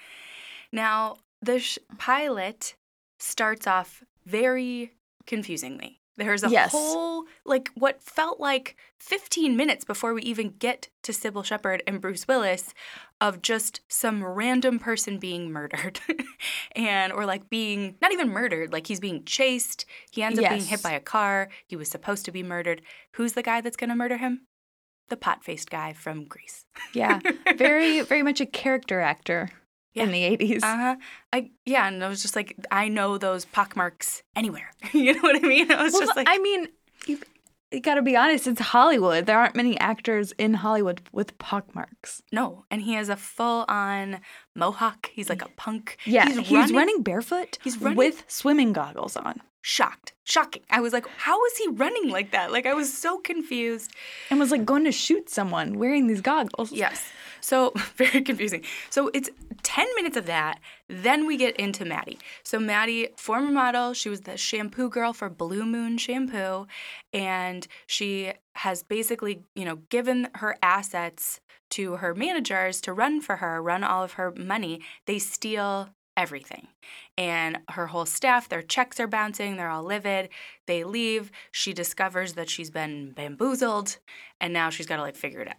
Now, 0.72 1.18
the 1.42 1.60
sh- 1.60 1.78
pilot 2.00 2.76
starts 3.20 3.68
off 3.68 4.04
very 4.26 4.92
confusingly. 5.26 6.00
There's 6.16 6.44
a 6.44 6.50
Yes. 6.50 6.72
whole, 6.72 7.26
like, 7.44 7.72
what 7.74 8.04
felt 8.04 8.40
like 8.40 8.76
15 9.00 9.58
minutes 9.58 9.84
before 9.84 10.14
we 10.14 10.22
even 10.22 10.50
get 10.60 10.90
to 11.02 11.12
Cybill 11.12 11.44
Shepherd 11.44 11.82
and 11.88 12.00
Bruce 12.00 12.28
Willis 12.28 12.72
of 13.20 13.42
just 13.42 13.82
some 13.88 14.24
random 14.24 14.78
person 14.78 15.18
being 15.18 15.52
murdered. 15.52 16.00
and, 16.76 17.12
or 17.12 17.26
like 17.26 17.50
being, 17.50 17.96
not 18.00 18.12
even 18.12 18.30
murdered, 18.30 18.72
like 18.72 18.86
he's 18.86 19.00
being 19.00 19.26
chased. 19.26 19.86
He 20.12 20.22
ends 20.22 20.38
up 20.38 20.50
being 20.50 20.66
hit 20.66 20.84
by 20.84 20.92
a 20.92 21.00
car. 21.00 21.50
He 21.66 21.76
was 21.76 21.90
supposed 21.90 22.26
to 22.26 22.32
be 22.32 22.44
murdered. 22.44 22.84
Who's 23.14 23.34
the 23.34 23.44
guy 23.44 23.62
that's 23.62 23.78
going 23.78 23.90
to 23.90 23.96
murder 23.96 24.18
him? 24.18 24.42
The 25.10 25.18
pot 25.18 25.44
faced 25.44 25.70
guy 25.72 25.94
from 25.94 26.26
Greece. 26.26 26.66
Yeah, 26.94 27.20
very, 27.58 28.02
very 28.02 28.22
much 28.24 28.40
a 28.40 28.46
character 28.46 29.00
actor 29.02 29.50
in 29.94 30.12
the 30.12 30.24
80s. 30.38 30.64
Uh 30.64 30.78
huh. 30.78 30.96
I 31.32 31.52
yeah, 31.66 31.88
and 31.88 32.04
I 32.04 32.08
was 32.08 32.22
just 32.22 32.36
like, 32.36 32.56
I 32.72 32.88
know 32.88 33.18
those 33.18 33.46
pockmarks 33.46 34.24
anywhere. 34.36 34.72
you 34.94 35.14
know 35.14 35.22
what 35.22 35.36
I 35.44 35.48
mean? 35.48 35.72
I 35.72 35.84
was 35.84 35.94
well, 35.94 36.02
just 36.02 36.16
like, 36.16 36.28
I 36.30 36.38
mean, 36.40 36.68
you, 37.06 37.20
you 37.72 37.82
got 37.82 37.96
to 37.96 38.02
be 38.02 38.16
honest, 38.16 38.48
it's 38.48 38.62
Hollywood. 38.62 39.26
There 39.26 39.38
aren't 39.38 39.56
many 39.56 39.80
actors 39.80 40.32
in 40.34 40.56
Hollywood 40.56 41.02
with 41.12 41.38
pockmarks. 41.38 42.22
no. 42.32 42.66
And 42.70 42.82
he 42.82 42.94
has 42.94 43.10
a 43.10 43.16
full 43.16 43.66
on 43.68 44.20
mohawk. 44.56 45.10
He's 45.14 45.30
like 45.30 45.42
a 45.42 45.50
punk. 45.58 45.98
Yeah, 46.06 46.28
he's, 46.28 46.38
he's, 46.40 46.52
running, 46.52 46.76
running, 46.76 47.04
barefoot 47.04 47.58
he's 47.64 47.80
running- 47.80 47.98
with 47.98 48.24
swimming 48.28 48.74
goggles 48.74 49.16
on 49.16 49.42
shocked, 49.64 50.14
shocking. 50.24 50.62
I 50.70 50.82
was 50.82 50.94
like, 50.94 51.08
how 51.18 51.44
is 51.46 51.58
he 51.58 51.70
running 51.70 52.10
like 52.10 52.32
that? 52.32 52.52
Like 52.52 52.66
I 52.66 52.74
was 52.74 52.96
so 52.96 53.18
confused. 53.18 53.92
and 54.30 54.40
was 54.40 54.52
like 54.52 54.66
going 54.66 54.84
to 54.84 54.92
shoot 54.92 55.30
someone 55.30 55.80
wearing 55.80 56.08
these 56.08 56.22
goggles. 56.22 56.72
Yes. 56.72 57.10
So 57.44 57.74
very 57.96 58.22
confusing. 58.22 58.64
So 58.90 59.12
it's 59.14 59.30
10 59.64 59.88
minutes 59.96 60.18
of 60.18 60.26
that. 60.28 60.60
Then 60.88 61.28
we 61.28 61.38
get 61.38 61.58
into 61.58 61.86
Maddie. 61.86 62.18
So 62.44 62.58
Maddie, 62.58 63.10
former 63.18 63.52
model, 63.52 63.94
she 63.94 64.10
was 64.10 64.22
the 64.22 64.38
shampoo 64.38 64.90
girl 64.90 65.14
for 65.14 65.30
Blue 65.30 65.66
Moon 65.66 65.98
Shampoo. 65.98 66.68
And 67.12 67.68
she 67.86 68.34
has 68.56 68.82
basically, 68.82 69.44
you 69.56 69.66
know, 69.66 69.76
given 69.90 70.30
her 70.36 70.56
assets 70.64 71.42
to 71.72 71.98
her 71.98 72.16
managers 72.16 72.80
to 72.82 72.94
run 72.94 73.20
for 73.20 73.38
her, 73.38 73.62
run 73.62 73.84
all 73.84 74.04
of 74.04 74.14
her 74.14 74.32
money. 74.32 74.82
They 75.06 75.20
steal 75.20 75.90
everything. 76.16 76.68
And 77.18 77.60
her 77.70 77.88
whole 77.88 78.06
staff, 78.06 78.48
their 78.48 78.62
checks 78.62 79.00
are 79.00 79.08
bouncing, 79.08 79.58
they're 79.58 79.70
all 79.70 79.84
livid. 79.84 80.30
They 80.68 80.84
leave. 80.84 81.32
She 81.52 81.74
discovers 81.74 82.34
that 82.34 82.50
she's 82.50 82.70
been 82.70 83.12
bamboozled, 83.12 83.98
and 84.40 84.54
now 84.54 84.70
she's 84.70 84.86
got 84.86 84.98
to 84.98 85.02
like 85.02 85.16
figure 85.16 85.42
it 85.42 85.48
out. 85.48 85.56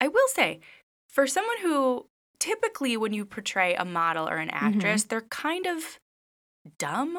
I 0.00 0.08
will 0.08 0.28
say, 0.28 0.60
for 1.08 1.26
someone 1.26 1.56
who 1.62 2.06
typically 2.38 2.96
when 2.96 3.12
you 3.12 3.24
portray 3.24 3.74
a 3.74 3.84
model 3.84 4.28
or 4.28 4.36
an 4.36 4.48
mm-hmm. 4.48 4.66
actress, 4.66 5.04
they're 5.04 5.22
kind 5.22 5.66
of 5.66 5.98
dumb. 6.78 7.18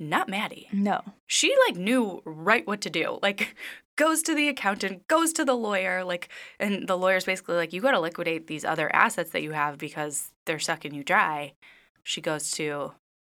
Not 0.00 0.28
Maddie. 0.28 0.68
No. 0.72 1.02
She 1.26 1.54
like 1.68 1.76
knew 1.76 2.22
right 2.24 2.66
what 2.66 2.80
to 2.80 2.90
do. 2.90 3.18
Like 3.22 3.54
goes 3.96 4.22
to 4.22 4.34
the 4.34 4.48
accountant, 4.48 5.06
goes 5.06 5.32
to 5.34 5.44
the 5.44 5.54
lawyer, 5.54 6.02
like 6.02 6.28
and 6.58 6.88
the 6.88 6.98
lawyer's 6.98 7.24
basically 7.24 7.56
like, 7.56 7.72
you 7.72 7.80
gotta 7.80 8.00
liquidate 8.00 8.46
these 8.46 8.64
other 8.64 8.94
assets 8.94 9.30
that 9.30 9.42
you 9.42 9.52
have 9.52 9.78
because 9.78 10.32
they're 10.46 10.58
sucking 10.58 10.94
you 10.94 11.04
dry. 11.04 11.52
She 12.02 12.20
goes 12.20 12.50
to 12.52 12.92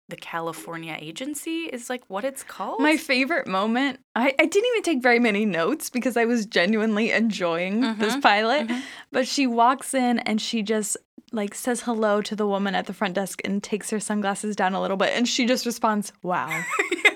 the 0.08 0.16
California 0.16 0.96
agency 1.00 1.64
is 1.64 1.90
like 1.90 2.04
what 2.08 2.24
it's 2.24 2.42
called. 2.44 2.80
My 2.80 2.96
favorite 2.96 3.46
moment, 3.48 3.98
I, 4.14 4.34
I 4.38 4.46
didn't 4.46 4.68
even 4.70 4.82
take 4.82 5.02
very 5.02 5.18
many 5.18 5.44
notes 5.44 5.90
because 5.90 6.16
I 6.16 6.24
was 6.26 6.46
genuinely 6.46 7.10
enjoying 7.10 7.80
this 7.98 8.14
Mhm, 8.14 8.22
pilot. 8.22 8.68
mhm. 8.68 8.82
But 9.10 9.26
she 9.26 9.46
walks 9.48 9.94
in 9.94 10.20
and 10.20 10.40
she 10.40 10.62
just 10.62 10.96
like 11.32 11.54
says 11.56 11.82
hello 11.82 12.22
to 12.22 12.36
the 12.36 12.46
woman 12.46 12.76
at 12.76 12.86
the 12.86 12.92
front 12.94 13.14
desk 13.14 13.40
and 13.44 13.60
takes 13.62 13.90
her 13.90 13.98
sunglasses 13.98 14.54
down 14.54 14.74
a 14.74 14.80
little 14.80 14.96
bit. 14.96 15.10
And 15.16 15.28
she 15.28 15.44
just 15.44 15.66
responds, 15.66 16.12
Wow. 16.22 16.46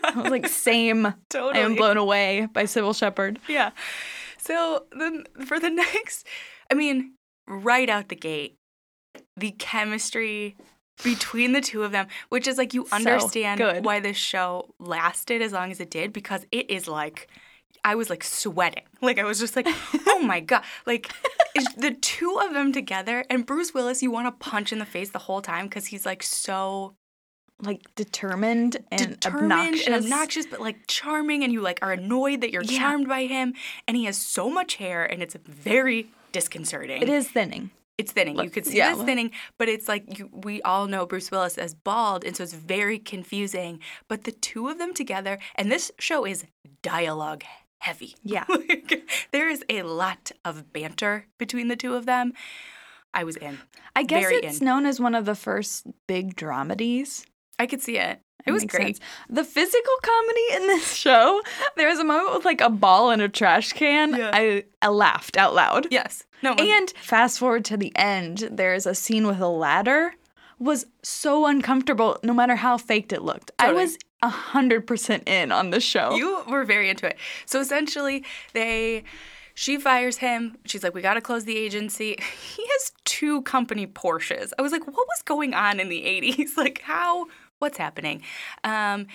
I 0.03 0.13
was 0.17 0.31
like, 0.33 0.49
Same. 0.49 1.15
totally. 1.31 1.63
I 1.63 1.65
am 1.65 1.77
blown 1.77 1.97
away 1.97 2.49
by 2.53 2.65
Cybill 2.65 2.97
Shepherd. 2.99 3.39
Yeah. 3.49 3.71
So 4.39 4.87
then 4.99 5.25
for 5.47 5.61
the 5.61 5.71
next, 5.85 6.27
I 6.71 6.75
mean, 6.75 7.15
right 7.47 7.89
out 7.89 8.09
the 8.09 8.17
gate, 8.17 8.57
the 9.37 9.53
chemistry 9.53 10.57
between 11.03 11.53
the 11.53 11.61
two 11.61 11.83
of 11.83 11.93
them, 11.93 12.07
which 12.29 12.47
is 12.47 12.59
like 12.59 12.75
you 12.75 12.87
So 12.87 12.97
understand 12.97 13.59
good. 13.59 13.85
why 13.85 14.01
this 14.01 14.17
show 14.17 14.75
lasted 14.79 15.43
as 15.43 15.53
long 15.53 15.71
as 15.71 15.81
it 15.81 15.91
did 15.91 16.13
because 16.13 16.47
it 16.53 16.71
is 16.71 16.87
like. 16.89 17.29
I 17.83 17.95
was 17.95 18.11
like 18.11 18.23
sweating. 18.23 18.85
Like 19.01 19.19
I 19.19 19.25
was 19.25 19.39
just 19.41 19.57
like, 19.57 19.67
oh 20.07 20.19
my 20.23 20.41
god! 20.51 20.63
Like 20.85 21.11
the 21.79 21.93
two 21.93 22.39
of 22.45 22.53
them 22.53 22.71
together, 22.73 23.25
and 23.31 23.47
Bruce 23.47 23.73
Willis, 23.73 24.03
you 24.03 24.11
want 24.11 24.27
to 24.27 24.33
punch 24.51 24.71
in 24.73 24.79
the 24.79 24.85
face 24.85 25.09
the 25.11 25.19
whole 25.19 25.41
time 25.41 25.65
because 25.67 25.87
he's 25.87 26.05
like 26.05 26.23
so 26.23 26.95
Like 27.63 27.83
determined 27.95 28.85
and 28.91 29.19
determined 29.19 29.53
obnoxious. 29.53 29.87
and 29.87 29.95
obnoxious, 29.97 30.45
but 30.47 30.61
like 30.61 30.87
charming, 30.89 31.43
and 31.43 31.51
you 31.55 31.63
like 31.63 31.79
are 31.81 31.93
annoyed 31.93 32.43
that 32.43 32.51
you're 32.53 32.63
Yeah. 32.65 32.79
charmed 32.81 33.09
by 33.09 33.23
him. 33.25 33.55
And 33.89 33.97
he 33.97 34.05
has 34.05 34.19
so 34.19 34.51
much 34.51 34.75
hair, 34.75 35.05
and 35.11 35.23
it's 35.23 35.35
very 35.47 36.11
disconcerting. 36.33 37.01
It 37.01 37.09
is 37.09 37.29
thinning. 37.31 37.71
It's 38.01 38.13
thinning. 38.13 38.39
You 38.39 38.51
could 38.51 38.67
see 38.67 38.79
yeah, 38.79 38.95
this 38.95 39.05
thinning, 39.05 39.31
but 39.59 39.69
it's 39.69 39.89
like 39.89 40.19
you, 40.19 40.29
we 40.33 40.63
all 40.63 40.87
know 40.87 41.07
Bruce 41.07 41.31
Willis 41.31 41.59
as 41.59 41.75
bald, 41.75 42.25
and 42.25 42.37
so 42.37 42.43
it's 42.43 42.55
very 42.55 42.99
confusing. 42.99 43.81
But 44.09 44.25
the 44.25 44.33
two 44.33 44.69
of 44.69 44.79
them 44.79 44.95
together, 44.95 45.39
and 45.55 45.71
this 45.71 45.93
show 45.99 46.25
is 46.25 46.45
dialogue 46.83 47.45
heavy. 47.81 48.15
Yeah. 48.23 48.45
Like, 48.71 49.09
there 49.33 49.49
is 49.49 49.65
a 49.69 49.83
lot 49.83 50.33
of 50.45 50.73
banter 50.73 51.27
between 51.39 51.69
the 51.69 51.77
two 51.77 51.95
of 51.95 52.07
them. 52.07 52.33
I 53.13 53.25
was 53.25 53.37
in. 53.37 53.59
I 53.97 54.03
guess 54.03 54.23
Very 54.23 54.37
it's 54.37 54.61
in. 54.61 54.65
known 54.67 54.87
as 54.87 55.01
one 55.01 55.15
of 55.15 55.25
the 55.25 55.35
first 55.35 55.87
big 56.07 56.37
dramedies. 56.37 57.25
I 57.59 57.67
could 57.67 57.83
see 57.83 57.99
it. 57.99 58.21
It 58.47 58.53
was 58.53 58.65
great. 58.65 58.97
sense. 58.97 59.01
The 59.29 59.45
physical 59.45 59.93
comedy 60.03 60.63
in 60.63 60.67
this 60.69 60.95
show, 61.05 61.43
there 61.77 61.89
was 61.89 61.99
a 61.99 62.05
moment 62.05 62.35
with 62.35 62.45
like 62.45 62.61
a 62.61 62.71
ball 62.71 63.11
in 63.11 63.21
a 63.21 63.29
trash 63.29 63.73
can. 63.73 64.15
Yeah. 64.15 64.31
I, 64.33 64.65
I 64.83 64.89
laughed 64.89 65.37
out 65.37 65.55
loud. 65.55 65.87
Yes. 65.91 66.25
No. 66.43 66.53
was- 66.53 66.61
And 66.63 66.91
fast 67.03 67.39
forward 67.39 67.65
to 67.67 67.77
the 67.77 67.93
end, 67.97 68.49
there's 68.51 68.87
a 68.87 68.95
scene 68.95 69.27
with 69.27 69.41
a 69.41 69.49
ladder. 69.49 70.15
Was 70.59 70.85
so 71.03 71.47
uncomfortable, 71.47 72.19
no 72.23 72.35
matter 72.35 72.55
how 72.55 72.77
faked 72.77 73.15
it 73.15 73.23
looked. 73.23 73.51
I 73.59 73.69
Totally. 73.69 73.85
was 73.85 73.99
hundred 74.23 74.87
percent 74.87 75.27
in 75.27 75.53
on 75.53 75.71
the 75.71 75.81
show. 75.81 76.15
You 76.15 76.43
were 76.47 76.65
very 76.65 76.91
into 76.91 77.07
it. 77.07 77.17
So 77.47 77.61
essentially, 77.61 78.27
they 78.53 79.05
she 79.55 79.79
fires 79.79 80.19
him. 80.19 80.59
She's 80.67 80.83
like, 80.85 80.93
"We 80.95 81.01
got 81.01 81.15
to 81.15 81.23
close 81.23 81.45
the 81.47 81.57
agency." 81.57 82.19
He 82.57 82.63
has 82.67 82.93
two 83.07 83.41
company 83.43 83.87
Porsches. 83.87 84.53
I 84.59 84.61
was 84.63 84.71
like, 84.73 84.87
"What 84.87 84.97
was 85.09 85.23
going 85.25 85.55
on 85.55 85.81
in 85.81 85.89
the 85.89 86.03
80s? 86.03 86.51
Like 86.59 86.83
how 86.83 87.27
what's 87.61 87.79
happening?" 87.79 88.23
Um 88.65 89.07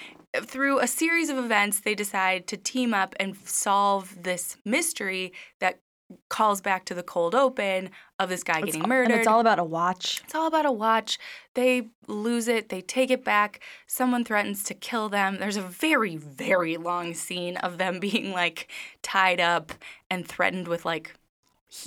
through 0.41 0.79
a 0.79 0.87
series 0.87 1.29
of 1.29 1.37
events, 1.37 1.79
they 1.79 1.95
decide 1.95 2.45
to 2.47 2.57
team 2.57 2.93
up 2.93 3.15
and 3.19 3.37
solve 3.45 4.23
this 4.23 4.57
mystery 4.65 5.31
that 5.61 5.79
calls 6.29 6.61
back 6.61 6.85
to 6.85 6.93
the 6.93 7.01
cold 7.01 7.33
open 7.33 7.89
of 8.19 8.29
this 8.29 8.43
guy 8.43 8.57
It's- 8.57 8.65
getting 8.67 8.81
and 8.81 8.89
murdered. 8.89 9.11
And 9.11 9.19
it's 9.19 9.27
all 9.27 9.39
about 9.39 9.57
a 9.59 9.63
watch. 9.63 10.21
It's 10.23 10.35
all 10.35 10.45
about 10.45 10.65
a 10.65 10.71
watch. 10.71 11.17
They 11.55 11.87
lose 12.07 12.47
it, 12.47 12.69
they 12.69 12.81
take 12.81 13.09
it 13.09 13.23
back. 13.23 13.59
Someone 13.87 14.23
threatens 14.23 14.63
to 14.65 14.73
kill 14.75 15.09
them. 15.09 15.37
There's 15.37 15.57
a 15.57 15.61
very, 15.61 16.15
very 16.17 16.77
long 16.77 17.13
scene 17.15 17.57
of 17.57 17.77
them 17.79 17.99
being 18.07 18.31
like 18.33 18.69
tied 19.01 19.39
up 19.39 19.71
and 20.11 20.27
threatened 20.27 20.67
with 20.67 20.85
like 20.85 21.15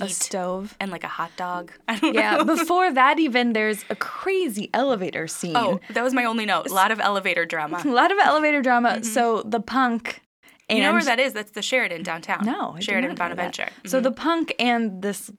A 0.01 0.09
stove. 0.09 0.75
and 0.79 0.91
like 0.91 1.03
a 1.03 1.07
hot 1.09 1.31
dog. 1.37 1.71
Yeah. 2.03 2.37
know. 2.37 2.43
Before 2.45 2.91
that, 2.91 3.19
even 3.19 3.53
there's 3.53 3.83
a 3.89 3.95
crazy 3.95 4.69
elevator 4.73 5.27
scene. 5.27 5.55
oh, 5.55 5.79
that 5.93 6.03
was 6.03 6.13
my 6.13 6.25
only 6.25 6.45
note. 6.45 6.67
A 6.67 6.73
lot 6.73 6.91
of 6.91 6.99
elevator 6.99 7.45
drama. 7.45 7.81
A 7.83 7.87
lot 8.01 8.11
of 8.11 8.17
elevator 8.23 8.61
drama. 8.61 9.03
So 9.03 9.41
the 9.43 9.59
punk. 9.59 10.21
And 10.69 10.77
You 10.77 10.83
know 10.85 10.93
where 10.93 11.03
that 11.03 11.19
is? 11.19 11.33
That's 11.33 11.51
the 11.51 11.61
Sheridan 11.63 12.03
downtown. 12.03 12.45
No, 12.45 12.75
I 12.77 12.79
Sheridan 12.79 13.09
not 13.09 13.17
know 13.17 13.35
that. 13.35 13.35
Bonaventure. 13.35 13.69
So 13.85 13.99
Mhm. 13.99 14.03
the 14.03 14.11
punk 14.11 14.53
and 14.59 15.01
this 15.01 15.31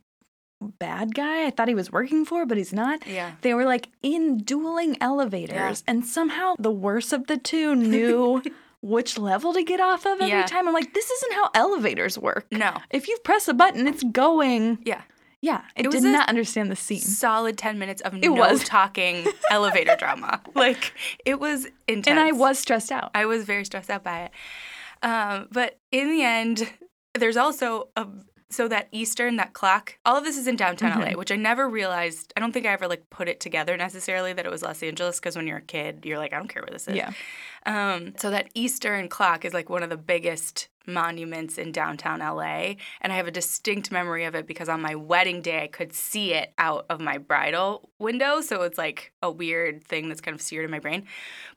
bad 0.78 1.14
guy 1.14 1.46
I 1.46 1.50
thought 1.50 1.68
he 1.68 1.74
was 1.74 1.90
working 1.90 2.24
for, 2.24 2.44
but 2.44 2.58
he's 2.58 2.72
not. 2.72 3.06
Yeah. 3.06 3.32
They 3.42 3.54
were 3.54 3.64
like 3.64 3.88
in 4.02 4.38
dueling 4.38 4.96
elevators, 5.00 5.82
and 5.86 6.04
somehow 6.04 6.54
the 6.58 6.70
worst 6.72 7.12
of 7.12 7.28
the 7.28 7.36
two 7.38 7.74
knew 7.74 8.42
which 8.82 9.18
level 9.18 9.52
to 9.52 9.62
get 9.62 9.80
off 9.80 10.06
of 10.06 10.14
every 10.20 10.28
Yeah. 10.28 10.46
time. 10.46 10.66
I'm 10.66 10.74
like, 10.74 10.94
this 10.94 11.10
isn't 11.10 11.32
how 11.34 11.50
elevators 11.54 12.18
work. 12.18 12.46
No. 12.50 12.76
If 12.90 13.08
you 13.08 13.18
press 13.24 13.46
a 13.48 13.54
button, 13.54 13.86
it's 13.86 14.02
going. 14.02 14.78
Yeah. 14.84 15.02
Yeah, 15.42 15.62
I 15.74 15.80
It 15.80 15.86
was 15.86 16.02
did 16.02 16.12
not 16.12 16.28
understand 16.28 16.70
the 16.70 16.76
scene. 16.76 17.00
Solid 17.00 17.56
10 17.56 17.78
minutes 17.78 18.02
of 18.02 18.14
It 18.14 18.20
no 18.20 18.32
was. 18.32 18.62
talking 18.62 19.26
elevator 19.50 19.96
drama. 19.98 20.42
Like, 20.54 20.92
it 21.24 21.40
was 21.40 21.66
intense. 21.88 22.08
And 22.08 22.20
I 22.20 22.32
was 22.32 22.58
stressed 22.58 22.92
out. 22.92 23.10
I 23.14 23.24
was 23.24 23.44
very 23.44 23.64
stressed 23.64 23.88
out 23.88 24.04
by 24.04 24.24
it. 24.24 24.32
Um, 25.02 25.48
but 25.50 25.78
in 25.92 26.10
the 26.10 26.22
end, 26.22 26.70
there's 27.18 27.38
also 27.38 27.88
a 27.96 28.06
so 28.50 28.66
that 28.68 28.88
Eastern, 28.90 29.36
that 29.36 29.52
clock, 29.52 29.96
all 30.04 30.16
of 30.16 30.24
this 30.24 30.36
is 30.36 30.46
in 30.48 30.56
downtown 30.56 30.92
Mhm. 31.00 31.12
LA, 31.12 31.16
which 31.18 31.30
I 31.30 31.36
never 31.36 31.68
realized. 31.68 32.32
I 32.36 32.40
don't 32.40 32.52
think 32.52 32.66
I 32.66 32.72
ever 32.72 32.88
like 32.88 33.08
put 33.10 33.28
it 33.28 33.38
together 33.40 33.76
necessarily 33.76 34.32
that 34.32 34.44
it 34.44 34.50
was 34.50 34.62
Los 34.62 34.82
Angeles 34.82 35.20
because 35.20 35.36
when 35.36 35.46
you're 35.46 35.58
a 35.58 35.62
kid, 35.62 36.04
you're 36.04 36.18
like, 36.18 36.32
I 36.32 36.36
don't 36.36 36.48
care 36.48 36.62
where 36.62 36.70
this 36.72 36.88
is. 36.88 36.96
Yeah. 36.96 37.12
Um, 37.66 38.14
so 38.18 38.30
that 38.30 38.48
Eastern 38.54 39.08
clock 39.08 39.44
is 39.44 39.52
like 39.54 39.68
one 39.68 39.82
of 39.82 39.90
the 39.90 39.96
biggest 39.96 40.68
monuments 40.86 41.58
in 41.58 41.72
downtown 41.72 42.20
LA, 42.20 42.74
and 43.00 43.12
I 43.12 43.16
have 43.16 43.26
a 43.26 43.30
distinct 43.30 43.90
memory 43.90 44.24
of 44.24 44.34
it 44.34 44.46
because 44.46 44.68
on 44.68 44.80
my 44.80 44.94
wedding 44.94 45.42
day 45.42 45.62
I 45.62 45.66
could 45.66 45.92
see 45.92 46.34
it 46.34 46.52
out 46.58 46.86
of 46.90 47.00
my 47.00 47.18
bridal 47.18 47.90
window, 47.98 48.40
so 48.40 48.62
it's 48.62 48.78
like 48.78 49.12
a 49.22 49.30
weird 49.30 49.84
thing 49.84 50.08
that's 50.08 50.20
kind 50.20 50.34
of 50.34 50.40
seared 50.42 50.64
in 50.64 50.70
my 50.70 50.78
brain. 50.78 51.06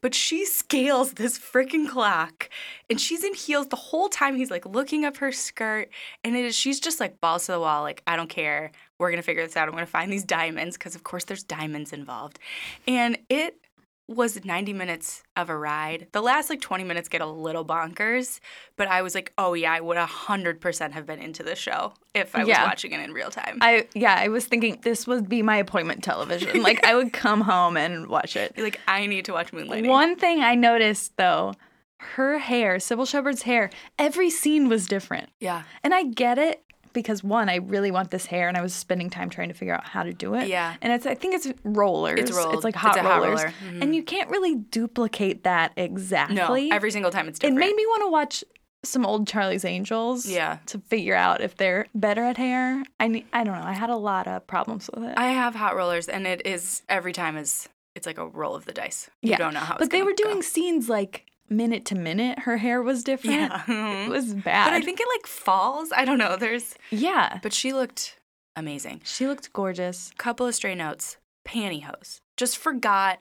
But 0.02 0.14
she 0.14 0.46
scales 0.46 1.14
this 1.14 1.40
freaking 1.40 1.88
clock, 1.88 2.50
and 2.90 3.00
she's 3.00 3.24
in 3.24 3.34
heels 3.34 3.68
the 3.68 3.76
whole 3.76 4.10
time. 4.10 4.36
He's 4.36 4.52
like 4.52 4.66
looking 4.66 5.06
up 5.06 5.18
her 5.18 5.32
skirt, 5.32 5.90
and 6.24 6.36
it 6.36 6.46
is 6.46 6.56
she's 6.56 6.80
just 6.80 7.00
like 7.00 7.22
balls 7.22 7.46
to 7.46 7.54
the 7.54 7.60
wall, 7.60 7.82
like 7.82 8.04
I 8.08 8.16
don't 8.16 8.30
care. 8.30 8.72
We're 9.00 9.10
gonna 9.10 9.24
figure 9.24 9.46
this 9.46 9.58
out. 9.58 9.68
I'm 9.68 9.74
gonna 9.74 9.86
find 9.86 10.12
these 10.12 10.24
diamonds 10.24 10.78
because 10.78 10.96
of 10.96 11.04
course 11.04 11.26
there's 11.26 11.44
diamonds 11.44 11.94
involved, 11.94 12.40
and 12.88 13.18
it 13.30 13.58
was 14.08 14.44
90 14.44 14.74
minutes 14.74 15.24
of 15.38 15.50
a 15.50 15.58
ride. 15.58 16.08
The 16.12 16.22
last 16.22 16.50
like 16.50 16.60
20 16.60 16.84
minutes 16.84 17.08
get 17.08 17.22
a 17.22 17.26
little 17.26 17.64
bonkers, 17.66 18.40
but 18.76 18.88
I 18.90 19.02
was 19.02 19.16
like, 19.16 19.32
oh 19.38 19.54
yeah, 19.54 19.72
I 19.72 19.80
would 19.80 19.98
100% 19.98 20.92
have 20.92 21.06
been 21.06 21.20
into 21.20 21.42
the 21.44 21.56
show 21.56 21.94
if 22.14 22.36
I 22.36 22.40
was 22.40 22.50
Yeah. 22.50 22.66
watching 22.66 22.92
it 22.92 23.00
in 23.00 23.14
real 23.14 23.30
time. 23.30 23.60
I 23.62 23.88
yeah, 23.94 24.16
I 24.20 24.28
was 24.28 24.46
thinking 24.46 24.80
this 24.82 25.08
would 25.08 25.30
be 25.30 25.42
my 25.42 25.56
appointment 25.58 26.04
television. 26.04 26.62
like 26.62 26.86
I 26.86 26.96
would 26.96 27.14
come 27.14 27.42
home 27.42 27.78
and 27.78 28.08
watch 28.08 28.36
it. 28.36 28.58
like, 28.58 28.80
I 28.88 29.06
need 29.08 29.26
to 29.26 29.32
watch 29.34 29.52
Moonlighting. 29.52 29.88
One 29.88 30.16
thing 30.18 30.42
I 30.42 30.56
noticed 30.56 31.16
though, 31.18 31.54
her 32.00 32.40
hair, 32.40 32.78
Cybill 32.78 33.08
Shepherd's 33.08 33.44
hair, 33.44 33.70
every 33.98 34.30
scene 34.30 34.68
was 34.68 34.86
different. 34.86 35.30
Yeah. 35.40 35.64
And 35.82 35.94
I 35.94 36.04
get 36.04 36.38
it 36.38 36.62
because 36.94 37.24
one, 37.24 37.50
I 37.50 37.56
really 37.58 37.92
want 37.92 38.12
this 38.12 38.26
hair 38.26 38.48
and 38.48 38.56
I 38.56 38.62
was 38.62 38.74
spending 38.74 39.10
time 39.10 39.30
trying 39.30 39.50
to 39.50 39.54
figure 39.54 39.74
out 39.74 39.84
how 39.84 40.04
to 40.04 40.14
do 40.14 40.36
it. 40.36 40.48
Yeah. 40.48 40.76
And 40.82 40.94
it's 40.94 41.06
I 41.06 41.16
think 41.16 41.36
it's 41.36 41.48
rollers. 41.64 42.20
It's 42.20 42.32
rolled. 42.32 42.54
It's 42.56 42.64
like 42.64 42.76
It's 42.76 42.82
hot 42.82 42.98
hot 43.00 43.22
rollers. 43.22 43.42
roller. 43.44 43.54
Mhm. 43.68 43.82
And 43.82 43.96
you 43.96 44.04
can't 44.04 44.30
really 44.30 44.56
duplicate 44.56 45.44
that 45.44 45.74
exactly. 45.76 46.70
No, 46.70 46.76
every 46.76 46.92
single 46.92 47.12
time 47.12 47.28
it's 47.28 47.40
different. 47.40 47.58
it 47.58 47.60
made 47.66 47.76
me 47.76 47.86
want 47.88 48.04
to 48.04 48.10
watch 48.12 48.44
some 48.86 49.06
old 49.06 49.26
Charlie's 49.28 49.64
Angels. 49.66 50.26
Yeah. 50.26 50.58
To 50.68 50.78
figure 50.80 51.16
out 51.16 51.40
if 51.42 51.56
they're 51.56 51.88
better 51.96 52.24
at 52.24 52.38
hair. 52.38 52.84
I 53.00 53.24
I 53.32 53.44
don't 53.44 53.60
know. 53.60 53.66
I 53.66 53.74
had 53.74 53.90
a 53.90 53.96
lot 53.96 54.28
of 54.28 54.46
problems 54.46 54.90
with 54.94 55.06
it. 55.06 55.14
I 55.18 55.28
have 55.30 55.56
hot 55.56 55.76
rollers, 55.76 56.08
and 56.10 56.28
it 56.28 56.46
is 56.46 56.82
every 56.90 57.14
time 57.14 57.38
is 57.38 57.70
it's 57.96 58.06
like 58.06 58.18
a 58.18 58.28
roll 58.28 58.56
of 58.56 58.66
the 58.66 58.74
dice. 58.74 59.10
You 59.22 59.32
Yeah. 59.32 59.38
don't 59.38 59.54
know 59.54 59.62
how. 59.62 59.76
but 59.76 59.84
it's 59.84 59.92
they 59.92 60.04
were 60.04 60.14
doing 60.14 60.36
go. 60.36 60.42
scenes 60.42 60.90
like 60.90 61.26
minute 61.50 61.86
to 61.86 61.96
minute. 61.96 62.40
Her 62.40 62.58
hair 62.58 62.82
was 62.82 63.04
different. 63.04 63.36
Yeah. 63.36 63.62
It 63.62 63.68
mm-hmm. 63.68 64.12
was 64.12 64.34
bad. 64.34 64.66
but 64.66 64.74
I 64.74 64.82
think 64.82 65.00
it 65.00 65.08
like 65.16 65.28
falls. 65.28 65.92
I 65.96 66.06
don't 66.06 66.18
know. 66.18 66.38
There's. 66.38 66.76
yeah. 66.90 67.40
But 67.42 67.54
she 67.54 67.74
looked 67.74 68.18
amazing. 68.56 69.02
She 69.04 69.28
looked 69.28 69.54
gorgeous. 69.54 70.12
couple 70.18 70.46
of 70.46 70.56
stray 70.56 70.76
notes 70.76 71.18
pantyhose 71.46 72.20
just 72.38 72.58
forgot 72.58 73.20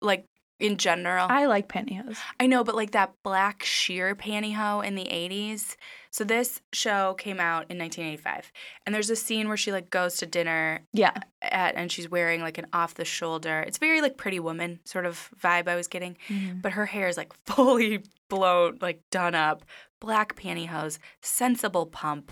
like 0.00 0.24
in 0.60 0.76
general. 0.76 1.26
I 1.28 1.46
like 1.46 1.68
pantyhose. 1.68 2.16
I 2.38 2.46
know, 2.46 2.62
but 2.64 2.74
like 2.74 2.92
that 2.92 3.12
black 3.22 3.62
sheer 3.64 4.14
pantyhose 4.14 4.84
in 4.84 4.94
the 4.94 5.04
80s. 5.04 5.76
So 6.10 6.22
this 6.22 6.60
show 6.72 7.14
came 7.14 7.40
out 7.40 7.66
in 7.70 7.78
1985. 7.78 8.52
And 8.86 8.94
there's 8.94 9.10
a 9.10 9.16
scene 9.16 9.48
where 9.48 9.56
she 9.56 9.72
like 9.72 9.90
goes 9.90 10.16
to 10.18 10.26
dinner 10.26 10.82
Yeah. 10.92 11.12
at 11.42 11.74
and 11.74 11.90
she's 11.90 12.08
wearing 12.08 12.40
like 12.40 12.56
an 12.58 12.66
off 12.72 12.94
the 12.94 13.04
shoulder. 13.04 13.64
It's 13.66 13.78
very 13.78 14.00
like 14.00 14.16
pretty 14.16 14.38
woman 14.38 14.78
sort 14.84 15.06
of 15.06 15.28
vibe 15.42 15.66
I 15.66 15.74
was 15.74 15.88
getting. 15.88 16.16
Mm-hmm. 16.28 16.60
But 16.60 16.72
her 16.72 16.86
hair 16.86 17.08
is 17.08 17.16
like 17.16 17.32
fully 17.46 18.02
blown, 18.28 18.78
like 18.80 19.00
done 19.10 19.34
up, 19.34 19.64
black 20.00 20.36
pantyhose, 20.36 20.98
sensible 21.20 21.86
pump. 21.86 22.30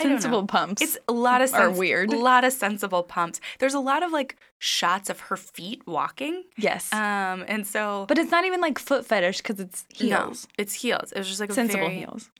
I 0.00 0.02
don't 0.04 0.12
know. 0.12 0.18
Sensible 0.18 0.46
pumps. 0.46 0.82
It's 0.82 0.98
a 1.08 1.12
lot 1.12 1.42
of 1.42 1.52
are 1.54 1.70
weird. 1.70 2.12
A 2.12 2.18
lot 2.18 2.44
of 2.44 2.52
sensible 2.52 3.02
pumps. 3.02 3.40
There's 3.58 3.74
a 3.74 3.80
lot 3.80 4.02
of 4.02 4.12
like 4.12 4.36
shots 4.58 5.10
of 5.10 5.20
her 5.20 5.36
feet 5.36 5.86
walking. 5.86 6.44
yes. 6.56 6.92
Um, 6.92 7.44
and 7.48 7.66
so 7.66 8.06
but 8.08 8.18
it's 8.18 8.30
not 8.30 8.44
even 8.44 8.60
like 8.60 8.78
foot 8.78 9.06
fetish 9.06 9.38
because 9.38 9.60
it's 9.60 9.84
heels. 9.92 10.46
No, 10.46 10.52
it's 10.58 10.74
heels. 10.74 11.12
It 11.12 11.18
was 11.18 11.28
just 11.28 11.40
like 11.40 11.50
a 11.50 11.54
Sensible 11.54 11.86
very, 11.86 11.98
heels. 11.98 12.30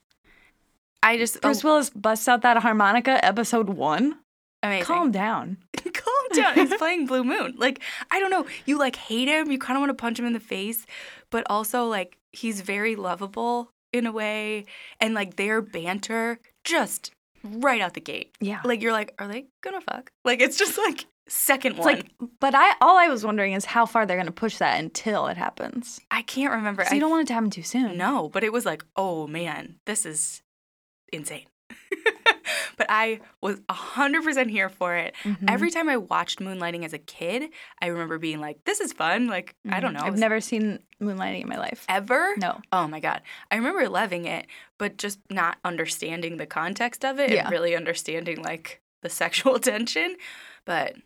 I 1.02 1.16
just 1.16 1.40
Bruce 1.40 1.64
oh, 1.64 1.68
Willis 1.68 1.90
busts 1.90 2.28
out 2.28 2.42
that 2.42 2.58
harmonica, 2.58 3.24
episode 3.24 3.70
one. 3.70 4.18
amazing. 4.62 4.84
Calm 4.84 5.10
down. 5.10 5.58
Calm 5.76 6.14
down. 6.34 6.54
He's 6.54 6.74
playing 6.74 7.06
Blue 7.06 7.24
Moon. 7.24 7.54
Like 7.56 7.80
I 8.10 8.20
don't 8.20 8.30
know. 8.30 8.46
You 8.66 8.78
like 8.78 8.96
hate 8.96 9.28
him. 9.28 9.50
You 9.50 9.58
kind 9.58 9.76
of 9.76 9.80
want 9.80 9.90
to 9.90 10.00
punch 10.00 10.18
him 10.18 10.26
in 10.26 10.32
the 10.32 10.40
face, 10.40 10.86
but 11.30 11.44
also 11.48 11.86
like 11.86 12.18
he's 12.32 12.60
very 12.60 12.96
lovable 12.96 13.72
in 13.92 14.06
a 14.06 14.12
way, 14.12 14.66
and 15.00 15.14
like 15.14 15.36
their 15.36 15.60
banter 15.60 16.38
just 16.64 17.12
right 17.42 17.80
out 17.80 17.94
the 17.94 18.00
gate. 18.00 18.36
Yeah. 18.40 18.60
Like 18.64 18.82
you're 18.82 18.92
like, 18.92 19.14
are 19.18 19.28
they 19.28 19.46
gonna 19.62 19.80
fuck? 19.80 20.12
Like 20.24 20.40
it's 20.40 20.56
just 20.56 20.76
like 20.78 21.06
second 21.28 21.72
It's 21.76 21.84
one. 21.84 21.94
like, 21.96 22.06
but 22.40 22.54
I 22.54 22.74
all 22.80 22.96
I 22.98 23.08
was 23.08 23.24
wondering 23.24 23.52
is 23.52 23.64
how 23.64 23.86
far 23.86 24.06
they're 24.06 24.16
gonna 24.16 24.32
push 24.32 24.58
that 24.58 24.78
until 24.80 25.26
it 25.28 25.36
happens. 25.36 26.00
I 26.10 26.22
can't 26.22 26.52
remember. 26.52 26.84
So 26.84 26.90
I 26.90 26.94
you 26.94 27.00
don't 27.00 27.10
want 27.10 27.22
it 27.22 27.26
to 27.28 27.34
happen 27.34 27.50
too 27.50 27.62
soon. 27.62 27.96
No, 27.96 28.28
but 28.28 28.44
it 28.44 28.52
was 28.52 28.66
like, 28.66 28.84
oh 28.96 29.26
man, 29.26 29.76
this 29.86 30.04
is 30.06 30.42
insane. 31.12 31.46
but 32.76 32.86
I 32.88 33.20
was 33.40 33.60
100% 33.68 34.50
here 34.50 34.68
for 34.68 34.96
it. 34.96 35.14
Mhm. 35.24 35.50
Every 35.50 35.70
time 35.70 35.88
I 35.88 35.96
watched 35.96 36.40
Moonlighting 36.40 36.84
as 36.84 36.92
a 36.92 36.98
kid, 36.98 37.50
I 37.80 37.86
remember 37.86 38.18
being 38.18 38.40
like, 38.40 38.64
this 38.64 38.80
is 38.80 38.92
fun. 38.92 39.26
Like, 39.26 39.54
I 39.68 39.80
don't 39.80 39.92
know. 39.92 40.00
Mm-hmm. 40.00 40.06
I've 40.08 40.18
never 40.18 40.40
seen 40.40 40.80
Moonlighting 41.02 41.42
in 41.42 41.48
my 41.48 41.58
life. 41.58 41.84
Ever? 41.88 42.34
No. 42.36 42.60
Oh 42.72 42.86
my 42.88 43.00
God. 43.00 43.22
I 43.50 43.56
remember 43.56 43.88
loving 43.88 44.24
it, 44.24 44.46
but 44.78 44.96
just 44.96 45.18
not 45.30 45.58
understanding 45.64 46.36
the 46.36 46.46
context 46.46 47.04
of 47.04 47.18
it 47.18 47.30
Yeah. 47.30 47.42
and 47.42 47.50
really 47.50 47.74
understanding 47.76 48.42
like 48.42 48.80
the 49.02 49.08
sexual 49.10 49.58
tension. 49.60 50.16
But 50.64 50.96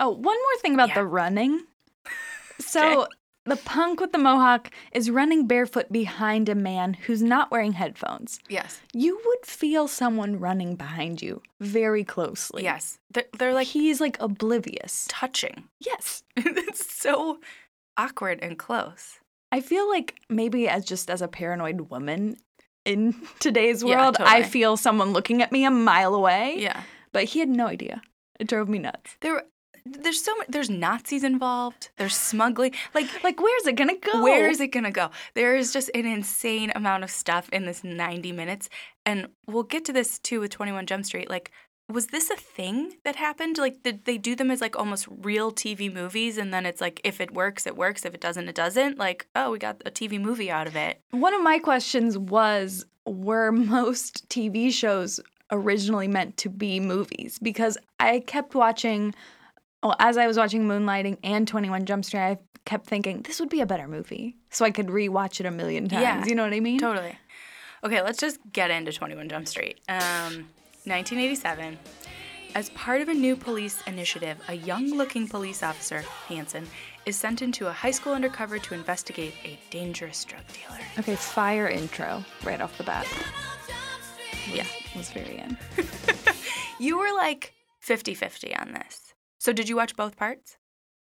Oh, 0.00 0.10
one 0.10 0.22
more 0.22 0.56
thing 0.60 0.74
about 0.74 0.88
Yeah. 0.90 0.94
the 0.96 1.04
running. 1.06 1.64
So 2.60 3.06
the 3.48 3.56
punk 3.56 4.00
with 4.00 4.12
the 4.12 4.18
mohawk 4.18 4.70
is 4.92 5.10
running 5.10 5.46
barefoot 5.46 5.90
behind 5.90 6.48
a 6.48 6.54
man 6.54 6.94
who's 6.94 7.22
not 7.22 7.50
wearing 7.50 7.72
headphones. 7.72 8.38
yes, 8.48 8.80
You 8.92 9.20
would 9.24 9.46
feel 9.46 9.88
someone 9.88 10.38
running 10.38 10.76
behind 10.76 11.20
you 11.22 11.42
very 11.60 12.04
closely. 12.04 12.62
yes. 12.62 12.98
They're, 13.12 13.24
they're 13.38 13.54
like 13.54 13.68
he's 13.68 14.00
like 14.00 14.16
oblivious. 14.20 15.06
touching. 15.08 15.64
Yes. 15.80 16.22
it's 16.36 16.92
so 16.94 17.40
awkward 17.96 18.38
and 18.42 18.58
close. 18.58 19.18
I 19.50 19.60
feel 19.60 19.88
like 19.88 20.14
maybe 20.28 20.68
as 20.68 20.84
just 20.84 21.10
as 21.10 21.22
a 21.22 21.28
paranoid 21.28 21.90
woman 21.90 22.36
in 22.84 23.14
today's 23.40 23.82
Yeah, 23.82 23.96
world, 24.02 24.16
I 24.20 24.42
feel 24.42 24.76
someone 24.76 25.12
looking 25.12 25.42
at 25.42 25.52
me 25.52 25.64
a 25.64 25.70
mile 25.70 26.14
away. 26.14 26.56
Yeah. 26.58 26.82
But 27.12 27.24
he 27.24 27.38
had 27.40 27.48
no 27.48 27.66
idea. 27.66 28.02
It 28.38 28.46
drove 28.46 28.68
me 28.68 28.78
nuts. 28.78 29.16
There, 29.20 29.42
there's 30.02 30.22
so 30.22 30.34
much. 30.36 30.46
There's 30.48 30.70
Nazis 30.70 31.24
involved. 31.24 31.90
There's 31.96 32.16
smuggling. 32.16 32.74
Like, 32.94 33.06
Like, 33.22 33.40
where's 33.40 33.66
it 33.66 33.76
gonna 33.76 33.96
go? 33.96 34.22
where 34.22 34.48
is 34.48 34.60
it 34.60 34.68
gonna 34.68 34.90
go? 34.90 35.10
There 35.34 35.56
is 35.56 35.72
just 35.72 35.90
an 35.94 36.06
insane 36.06 36.72
amount 36.74 37.04
of 37.04 37.10
stuff 37.10 37.48
in 37.50 37.66
this 37.66 37.82
90 37.84 38.32
minutes, 38.32 38.68
and 39.04 39.28
we'll 39.46 39.62
get 39.62 39.84
to 39.86 39.92
this 39.92 40.18
too 40.18 40.40
with 40.40 40.50
21 40.50 40.86
Jump 40.86 41.04
Street. 41.04 41.30
Like, 41.30 41.50
was 41.90 42.08
this 42.08 42.28
a 42.30 42.36
thing 42.36 42.96
that 43.04 43.16
happened? 43.16 43.56
Like, 43.56 43.82
did 43.82 44.04
they 44.04 44.18
do 44.18 44.36
them 44.36 44.50
as 44.50 44.60
like 44.60 44.76
almost 44.78 45.08
real 45.10 45.50
TV 45.52 45.92
movies, 45.92 46.36
and 46.36 46.52
then 46.52 46.66
it's 46.66 46.80
like 46.80 47.00
if 47.04 47.20
it 47.20 47.32
works, 47.32 47.66
it 47.66 47.76
works. 47.76 48.04
If 48.04 48.14
it 48.14 48.20
doesn't, 48.20 48.48
it 48.48 48.54
doesn't. 48.54 48.98
Like, 48.98 49.26
oh, 49.34 49.50
we 49.52 49.58
got 49.58 49.82
a 49.86 49.90
TV 49.90 50.20
movie 50.20 50.50
out 50.50 50.66
of 50.66 50.76
it. 50.76 51.00
One 51.10 51.34
of 51.34 51.42
my 51.42 51.58
questions 51.58 52.18
was 52.18 52.84
were 53.06 53.50
most 53.50 54.28
TV 54.28 54.70
shows 54.72 55.20
originally 55.50 56.08
meant 56.08 56.36
to 56.38 56.48
be 56.50 56.80
movies? 56.80 57.38
Because 57.40 57.78
I 57.98 58.20
kept 58.20 58.54
watching, 58.54 59.14
well, 59.82 59.96
as 59.98 60.16
I 60.16 60.26
was 60.26 60.36
watching 60.36 60.66
Moonlighting 60.66 61.18
and 61.22 61.46
21 61.46 61.84
Jump 61.86 62.04
Street, 62.04 62.20
I 62.20 62.38
kept 62.64 62.86
thinking 62.86 63.22
this 63.22 63.40
would 63.40 63.48
be 63.48 63.60
a 63.60 63.66
better 63.66 63.88
movie. 63.88 64.36
So 64.50 64.64
I 64.64 64.70
could 64.70 64.88
rewatch 64.88 65.40
it 65.40 65.46
a 65.46 65.50
million 65.50 65.88
times. 65.88 66.02
Yeah. 66.02 66.24
You 66.26 66.34
know 66.34 66.44
what 66.44 66.52
I 66.52 66.60
mean? 66.60 66.78
Totally. 66.78 67.18
Okay, 67.84 68.02
let's 68.02 68.18
just 68.18 68.38
get 68.52 68.70
into 68.70 68.92
21 68.92 69.28
Jump 69.28 69.46
Street. 69.46 69.80
Um, 69.88 70.48
1987. 70.84 71.78
As 72.54 72.70
part 72.70 73.02
of 73.02 73.08
a 73.08 73.14
new 73.14 73.36
police 73.36 73.80
initiative, 73.86 74.38
a 74.48 74.54
young 74.54 74.96
looking 74.96 75.28
police 75.28 75.62
officer, 75.62 76.02
Hanson, 76.28 76.66
is 77.06 77.14
sent 77.14 77.42
into 77.42 77.66
a 77.68 77.72
high 77.72 77.90
school 77.90 78.14
undercover 78.14 78.58
to 78.58 78.74
investigate 78.74 79.34
a 79.44 79.58
dangerous 79.70 80.24
drug 80.24 80.42
dealer. 80.52 80.80
Okay, 80.98 81.14
fire 81.14 81.68
intro 81.68 82.24
right 82.44 82.60
off 82.60 82.76
the 82.78 82.84
bat. 82.84 83.06
Yeah. 84.52 84.64
Was 84.96 85.10
very 85.10 85.36
in. 85.38 85.56
You 86.80 86.98
were 86.98 87.12
like 87.14 87.52
50 87.80 88.14
50 88.14 88.56
on 88.56 88.72
this. 88.72 89.07
So, 89.38 89.52
did 89.52 89.68
you 89.68 89.76
watch 89.76 89.96
both 89.96 90.16
parts? 90.16 90.56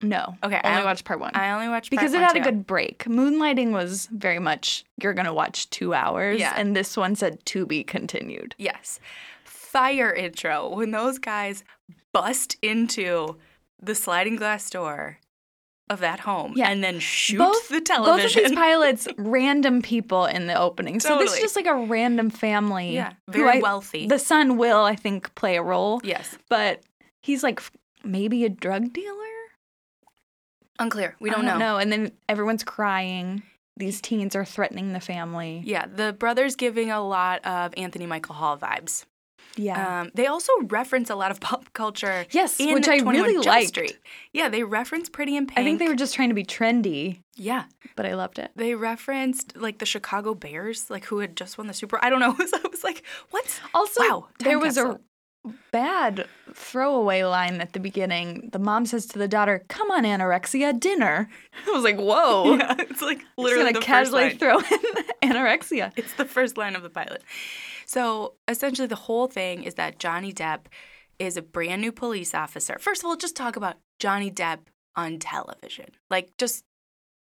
No. 0.02 0.38
Okay, 0.44 0.62
I 0.64 0.72
Only 0.76 0.84
watched 0.86 1.04
part 1.04 1.20
one. 1.20 1.32
I 1.34 1.52
only 1.52 1.68
watched 1.68 1.92
part 1.92 1.98
one. 2.02 2.06
because 2.06 2.14
it 2.14 2.22
had 2.24 2.36
one, 2.36 2.42
a 2.42 2.46
good 2.52 2.66
break. 2.66 3.04
Moonlighting 3.04 3.72
was 3.72 4.08
very 4.12 4.40
much 4.40 4.86
you're 5.02 5.14
gonna 5.14 5.34
watch 5.34 5.70
two 5.72 5.94
hours, 5.94 6.40
Yeah. 6.40 6.54
and 6.56 6.74
this 6.76 6.96
one 6.96 7.16
said 7.16 7.46
to 7.48 7.66
be 7.66 7.84
continued. 7.84 8.56
Yes. 8.58 9.00
Fire 9.44 10.14
intro 10.14 10.70
when 10.70 10.92
those 10.92 11.20
guys 11.20 11.64
bust 12.14 12.56
into 12.62 13.38
the 13.82 13.94
sliding 13.94 14.36
glass 14.38 14.70
door 14.70 15.18
of 15.90 16.00
that 16.00 16.22
home 16.22 16.54
Yeah. 16.56 16.70
and 16.70 16.84
then 16.84 17.00
shoot 17.00 17.40
both 17.40 17.68
the 17.68 17.82
television. 17.82 18.28
Both 18.30 18.38
of 18.38 18.50
these 18.52 18.58
pilots, 18.58 19.08
random 19.18 19.82
people 19.82 20.26
in 20.28 20.48
the 20.48 20.58
opening. 20.58 21.00
So 21.02 21.18
this 21.18 21.34
is 21.34 21.40
just 21.40 21.56
like 21.58 21.66
a 21.68 21.76
random 21.76 22.30
family. 22.30 22.94
Yeah, 22.94 23.14
who 23.26 23.34
very 23.34 23.58
I- 23.58 23.60
wealthy. 23.60 24.08
The 24.08 24.20
son 24.20 24.58
will, 24.58 24.84
I 24.84 24.96
think, 24.96 25.34
play 25.36 25.58
a 25.58 25.62
role, 25.64 26.00
yes. 26.06 26.38
but 26.48 26.82
he's 27.22 27.44
like 27.44 27.60
maybe 28.04 28.46
a 28.46 28.50
drug 28.50 28.94
dealer. 28.94 29.16
Unclear. 30.80 31.16
We 31.20 31.30
I 31.30 31.34
don't, 31.34 31.46
know. 31.46 31.58
No, 31.58 31.78
and 31.78 31.92
then 31.92 32.12
everyone's 32.30 32.64
crying. 32.64 33.44
These 33.76 34.02
teens 34.02 34.36
are 34.36 34.46
threatening 34.46 34.94
the 34.94 35.00
family. 35.00 35.62
Yeah, 35.66 35.86
the 35.94 36.14
brothers 36.14 36.56
giving 36.56 36.92
a 36.92 37.02
lot 37.06 37.46
of 37.46 37.74
Anthony 37.78 38.06
Michael 38.06 38.36
Hall 38.36 38.58
vibes. 38.58 39.06
Yeah. 39.58 40.02
Um, 40.02 40.12
they 40.14 40.28
also 40.28 40.54
reference 40.68 41.10
a 41.10 41.16
lot 41.16 41.32
of 41.32 41.40
pop 41.42 41.72
culture. 41.74 42.26
yes, 42.32 42.60
in 42.60 42.74
which 42.74 42.88
I 42.88 42.98
really 42.98 43.38
liked. 43.38 43.70
Street. 43.70 43.98
Yeah, 44.32 44.48
they 44.48 44.64
reference 44.64 45.10
Pretty 45.10 45.36
in 45.36 45.48
Pink. 45.48 45.60
I 45.60 45.64
think 45.64 45.80
they 45.80 45.88
were 45.88 45.96
just 45.96 46.14
trying 46.14 46.30
to 46.30 46.36
be 46.36 46.46
trendy, 46.46 47.20
Yeah, 47.36 47.66
but 47.98 48.06
I 48.06 48.14
loved 48.16 48.40
it. 48.40 48.52
they 48.56 48.76
referenced 48.76 49.58
like 49.58 49.80
the 49.80 49.86
Chicago 49.86 50.34
Bears, 50.34 50.90
like 50.90 51.06
who 51.06 51.20
had 51.20 51.36
just 51.36 51.58
won 51.58 51.68
the 51.68 51.74
Super. 51.74 52.00
I 52.04 52.10
don't 52.10 52.20
know. 52.20 52.34
So 52.48 52.58
I 52.64 52.68
was 52.70 52.84
like, 52.84 53.04
what's 53.32 53.60
Also, 53.74 54.02
wow? 54.02 54.28
there 54.40 54.60
was 54.60 54.76
capsule. 54.76 55.02
Bad 55.72 56.28
throwaway 56.54 57.24
line 57.24 57.62
at 57.62 57.74
the 57.74 57.80
beginning. 57.80 58.50
The 58.52 58.60
mom 58.60 58.86
says 58.86 59.06
to 59.08 59.20
the 59.20 59.28
daughter, 59.28 59.64
"Come 59.68 59.92
on, 59.92 60.04
anorexia, 60.04 60.78
dinner." 60.80 61.30
I 61.68 61.72
was 61.72 61.84
like, 61.84 61.98
"Whoa!" 61.98 62.56
Yeah, 62.58 62.76
it's 62.80 63.02
like 63.02 63.22
literally 63.38 63.74
gonna 63.74 63.86
casually 63.86 64.32
throw 64.32 64.60
in 64.60 64.80
anorexia. 65.24 65.92
It's 65.96 66.14
the 66.14 66.26
first 66.26 66.58
line 66.58 66.76
of 66.76 66.84
the 66.84 66.90
pilot. 66.90 67.24
So 67.86 68.36
essentially, 68.48 68.88
the 68.88 68.96
whole 68.96 69.28
thing 69.28 69.64
is 69.64 69.76
that 69.76 70.00
Johnny 70.00 70.34
Depp 70.34 70.66
is 71.18 71.38
a 71.38 71.42
brand 71.42 71.82
new 71.82 71.92
police 71.92 72.34
officer. 72.34 72.78
First 72.80 73.02
of 73.04 73.08
all, 73.08 73.16
just 73.16 73.36
talk 73.36 73.56
about 73.56 73.78
Johnny 74.00 74.32
Depp 74.32 74.60
on 74.96 75.20
television. 75.20 75.88
Like, 76.10 76.30
just 76.38 76.64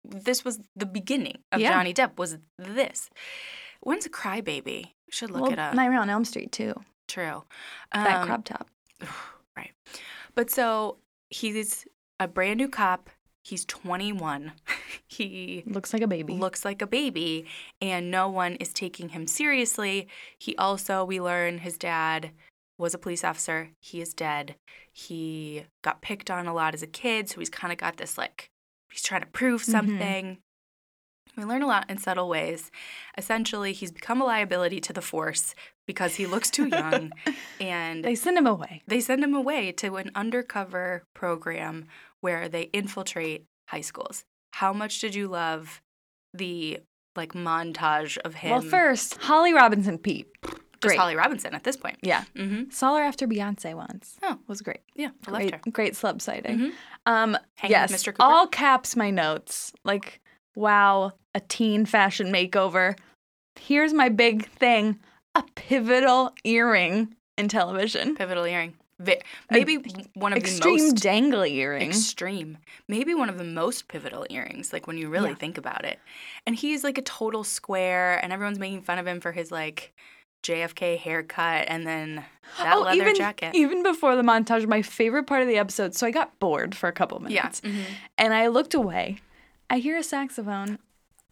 this 0.04 0.44
was 0.46 0.60
the 0.76 0.86
beginning 0.86 1.40
of 1.52 1.60
Yeah. 1.60 1.74
Johnny 1.74 1.94
Depp. 1.94 2.18
Was 2.18 2.38
this? 2.58 3.10
When's 3.82 4.06
a 4.06 4.10
crybaby? 4.10 4.92
Should 5.10 5.32
look 5.32 5.44
well, 5.44 5.52
it 5.54 5.60
up. 5.60 5.74
Nightmare 5.74 6.02
on 6.02 6.10
Elm 6.10 6.26
Street 6.26 6.52
too. 6.52 6.74
True. 7.08 7.44
That 7.94 8.22
Um, 8.22 8.28
crop 8.28 8.44
top. 8.46 8.68
right. 9.58 9.72
But 10.36 10.50
so 10.50 10.98
he's 11.30 11.86
a 12.20 12.28
brand 12.28 12.58
new 12.58 12.68
cop. 12.70 13.10
He's 13.44 13.64
21. 13.66 14.52
he 15.08 15.64
Looks 15.66 15.94
like 15.94 16.02
a 16.02 16.08
baby. 16.08 16.34
looks 16.34 16.66
like 16.66 16.82
a 16.82 16.88
baby 16.88 17.46
and 17.82 18.12
no 18.12 18.28
one 18.30 18.56
is 18.56 18.74
taking 18.74 19.10
him 19.10 19.26
seriously. 19.26 20.08
He 20.38 20.56
also, 20.58 21.06
we 21.06 21.22
learn 21.22 21.60
his 21.60 21.78
dad 21.78 22.32
was 22.78 22.94
a 22.94 22.98
police 22.98 23.24
officer. 23.24 23.70
He 23.80 24.02
is 24.02 24.14
dead. 24.14 24.56
He 24.92 25.64
got 25.84 26.02
picked 26.02 26.30
on 26.30 26.46
a 26.46 26.54
lot 26.54 26.74
as 26.74 26.84
a 26.84 26.88
kid, 26.88 27.30
so 27.30 27.40
he's 27.40 27.50
kind 27.50 27.72
of 27.72 27.78
got 27.80 27.98
this 27.98 28.18
like, 28.18 28.50
he's 28.92 29.02
trying 29.02 29.22
to 29.22 29.28
prove 29.28 29.62
Mhm. 29.64 29.72
something. 29.72 30.38
We 31.38 31.44
learn 31.46 31.62
a 31.62 31.68
lot 31.68 31.90
in 31.90 31.98
subtle 32.00 32.28
ways. 32.30 32.70
Essentially, 33.18 33.72
he's 33.72 33.92
become 33.92 34.22
a 34.22 34.26
liability 34.26 34.80
to 34.82 34.94
the 34.94 35.02
force 35.02 35.56
because 35.88 36.16
he 36.16 36.26
looks 36.28 36.52
too 36.52 36.68
young 36.68 37.12
and 37.60 38.04
they 38.04 38.14
send 38.16 38.38
him 38.38 38.46
away. 38.46 38.84
they 38.88 39.00
send 39.00 39.24
him 39.24 39.34
away 39.34 39.72
to 39.72 39.96
an 39.96 40.12
undercover 40.14 41.04
program 41.16 41.86
where 42.22 42.48
they 42.50 42.64
infiltrate 42.74 43.46
high 43.70 43.82
schools. 43.82 44.24
how 44.54 44.74
much 44.74 45.00
did 45.02 45.16
you 45.16 45.28
love 45.28 45.82
the 46.34 46.80
like 47.16 47.34
montage 47.34 48.18
of 48.20 48.36
him? 48.36 48.52
Well, 48.52 48.62
first, 48.62 49.18
Holly 49.24 49.54
Robinson 49.54 49.98
Peete. 49.98 50.28
just 50.44 50.60
Great. 50.82 51.00
Holly 51.00 51.16
Robinson 51.16 51.56
at 51.56 51.64
this 51.64 51.76
point. 51.76 51.98
Yeah. 52.04 52.26
Mm-hmm. 52.36 52.70
Saw 52.70 52.98
her 52.98 53.02
after 53.04 53.28
Beyonce 53.28 53.74
once. 53.74 54.18
Oh. 54.22 54.38
Was 54.48 54.62
great. 54.62 54.82
Yeah, 54.96 55.10
I 55.26 55.32
loved 55.32 55.42
Great, 55.50 55.54
her. 55.66 55.72
great 55.72 55.94
slub 55.94 56.22
sighting. 56.22 56.60
Mhm. 56.60 56.72
Um, 57.08 57.38
yes, 57.68 57.92
Mr. 57.92 58.08
Cooper? 58.14 58.22
all 58.22 58.46
caps 58.48 58.96
my 58.96 59.10
notes. 59.10 59.74
Like, 59.84 60.22
wow, 60.56 61.14
a 61.34 61.40
teen 61.40 61.86
fashion 61.88 62.28
makeover. 62.32 62.96
Here's 63.60 63.94
my 63.94 64.10
big 64.10 64.48
thing: 64.50 65.00
a 65.38 65.44
pivotal 65.56 66.34
earring 66.44 67.16
in 67.38 67.48
television. 67.48 68.16
Pivotal 68.16 68.46
earring. 68.46 68.74
Maybe 69.52 69.76
one 70.16 70.34
of 70.34 70.40
the 70.40 70.46
Extreme 70.50 70.80
most 70.80 70.96
dangly 70.96 71.52
earring. 71.52 71.90
extreme. 71.90 72.58
Maybe 72.88 73.14
one 73.14 73.30
of 73.30 73.38
the 73.38 73.44
most 73.44 73.88
pivotal 73.88 74.26
earrings, 74.30 74.74
like 74.74 74.88
when 74.88 74.98
you 74.98 75.08
really 75.10 75.30
Yeah. 75.30 75.36
think 75.36 75.58
about 75.60 75.86
it. 75.86 76.00
And 76.48 76.56
he's 76.56 76.84
like 76.84 76.98
a 76.98 77.04
total 77.04 77.44
square, 77.44 78.20
and 78.24 78.34
everyone's 78.34 78.58
making 78.58 78.82
fun 78.82 78.98
of 78.98 79.06
him 79.06 79.22
for 79.22 79.32
his 79.32 79.52
like 79.52 79.94
JFK 80.44 80.98
haircut 80.98 81.66
and 81.68 81.86
then 81.86 82.24
that 82.58 82.76
oh, 82.76 82.82
leather 82.82 83.02
even 83.02 83.16
jacket. 83.16 83.54
even 83.54 83.84
before 83.84 84.16
the 84.16 84.22
montage, 84.24 84.66
my 84.68 84.82
favorite 84.82 85.26
part 85.28 85.42
of 85.44 85.48
the 85.48 85.58
episode. 85.58 85.94
So 85.94 86.08
I 86.08 86.12
got 86.12 86.40
bored 86.40 86.74
for 86.76 86.88
a 86.90 86.94
couple 86.94 87.22
yeah. 87.28 87.42
minutes, 87.44 87.62
mhm. 87.62 87.84
and 88.18 88.34
I 88.34 88.48
looked 88.48 88.74
away. 88.74 89.18
I 89.70 89.78
hear 89.80 89.98
a 89.98 90.04
saxophone. 90.04 90.80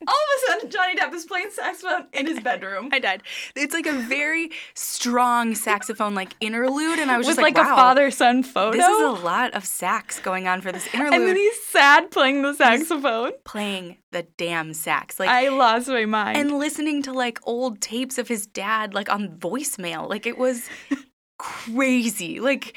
All 0.08 0.14
of 0.14 0.30
a 0.38 0.52
sudden, 0.52 0.70
Johnny 0.70 0.96
Depp 0.96 1.14
is 1.14 1.26
playing 1.26 1.50
saxophone 1.52 2.08
in 2.14 2.28
his 2.28 2.40
bedroom. 2.40 2.90
I 2.92 3.00
died. 3.00 3.24
It's 3.56 3.74
like 3.74 3.86
a 3.86 3.94
very 3.94 4.52
strong 4.74 5.56
saxophone 5.56 6.16
like 6.16 6.34
interlude, 6.40 7.00
and 7.00 7.12
I 7.12 7.18
was 7.18 7.28
with 7.28 7.36
just 7.38 7.44
like, 7.44 7.58
like, 7.58 7.66
wow, 7.66 7.74
a 7.74 7.76
father 7.76 8.12
son 8.12 8.44
photo. 8.44 8.78
This 8.78 8.88
is 8.88 9.02
a 9.02 9.24
lot 9.24 9.54
of 9.54 9.66
sax 9.66 10.20
going 10.20 10.48
on 10.48 10.62
for 10.62 10.72
this 10.72 10.88
interlude. 10.94 11.14
and 11.14 11.28
then 11.28 11.36
he's 11.36 11.64
sad 11.64 12.12
playing 12.12 12.42
the 12.42 12.54
saxophone. 12.54 13.32
playing 13.44 13.98
the 14.12 14.24
damn 14.38 14.74
sax, 14.74 15.20
like 15.20 15.30
I 15.30 15.50
lost 15.50 15.88
my 15.88 16.06
mind. 16.06 16.38
and 16.38 16.58
listening 16.58 17.02
to 17.04 17.14
like 17.14 17.40
old 17.44 17.82
tapes 17.82 18.18
of 18.18 18.28
his 18.28 18.46
dad, 18.48 18.94
like 18.94 19.10
on 19.10 19.38
voicemail. 19.38 20.10
Like 20.10 20.26
it 20.26 20.38
was 20.38 20.70
crazy. 21.38 22.40
Like, 22.40 22.76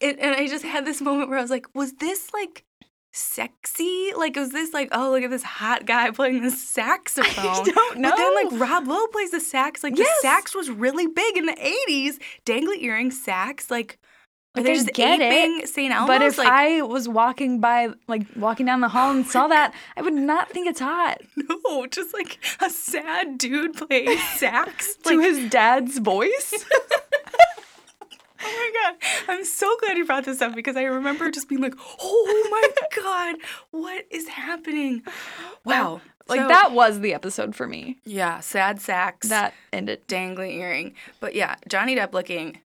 it, 0.00 0.18
and 0.18 0.34
I 0.34 0.46
just 0.46 0.64
had 0.64 0.86
this 0.86 1.00
moment 1.00 1.28
where 1.28 1.38
I 1.38 1.42
was 1.42 1.50
like, 1.50 1.66
was 1.74 1.92
this 1.94 2.32
like 2.32 2.64
sexy? 3.12 4.12
Like, 4.16 4.36
it 4.36 4.40
was 4.40 4.50
this 4.50 4.72
like, 4.72 4.88
oh, 4.92 5.10
look 5.10 5.22
at 5.22 5.30
this 5.30 5.42
hot 5.42 5.86
guy 5.86 6.10
playing 6.12 6.42
the 6.42 6.50
saxophone? 6.76 7.44
I 7.46 7.62
don't 7.64 7.98
know. 7.98 8.10
But 8.10 8.16
then, 8.16 8.34
like, 8.34 8.60
Rob 8.68 8.86
Lowe 8.88 9.06
plays 9.08 9.30
the 9.30 9.40
sax. 9.40 9.82
Like, 9.82 9.96
Yes. 9.98 10.08
the 10.22 10.28
sax 10.28 10.54
was 10.54 10.70
really 10.70 11.06
big 11.06 11.36
in 11.36 11.46
the 11.46 11.56
80s. 11.88 12.18
Dangly 12.46 12.82
earring 12.82 13.10
sax. 13.10 13.70
Like, 13.70 13.98
are 14.56 14.62
Like, 14.62 14.66
they 14.66 14.74
just 14.74 14.92
get 14.94 15.20
it, 15.20 15.68
St. 15.68 15.92
Elmo's? 15.92 16.08
but 16.08 16.22
if 16.22 16.38
like, 16.38 16.48
I 16.48 16.82
was 16.82 17.06
walking 17.08 17.60
by, 17.60 17.90
like 18.08 18.22
walking 18.34 18.64
down 18.66 18.80
the 18.80 18.88
hall 18.88 19.10
and 19.10 19.26
saw 19.26 19.46
that, 19.48 19.74
I 19.96 20.02
would 20.02 20.14
not 20.14 20.50
think 20.50 20.66
it's 20.66 20.80
hot. 20.80 21.18
no, 21.36 21.86
just 21.86 22.14
like 22.14 22.38
a 22.60 22.70
sad 22.70 23.36
dude 23.38 23.74
playing 23.74 24.18
sax. 24.36 24.96
to 25.04 25.16
like, 25.16 25.26
his 25.26 25.50
dad's 25.50 25.98
voice. 25.98 26.64
Oh 28.50 28.72
my 28.72 28.92
god. 28.92 29.10
I'm 29.28 29.44
so 29.44 29.76
glad 29.80 29.96
you 29.96 30.04
brought 30.06 30.24
this 30.24 30.40
up 30.40 30.54
because 30.54 30.76
I 30.76 30.84
remember 30.84 31.30
just 31.30 31.48
being 31.48 31.60
like, 31.60 31.74
"Oh 32.00 32.48
my 32.50 32.86
god, 33.02 33.36
what 33.70 34.04
is 34.10 34.28
happening?" 34.28 35.02
Wow. 35.64 36.00
like 36.28 36.40
So- 36.40 36.48
that 36.48 36.72
was 36.72 37.00
the 37.00 37.14
episode 37.14 37.54
for 37.54 37.66
me. 37.66 37.98
Yeah, 38.04 38.40
sad 38.40 38.80
sax. 38.80 39.28
That 39.28 39.54
ended. 39.72 40.06
dangling 40.06 40.52
earring. 40.52 40.94
But 41.20 41.34
yeah, 41.34 41.56
Johnny 41.68 41.96
Depp 41.96 42.12
looking 42.12 42.58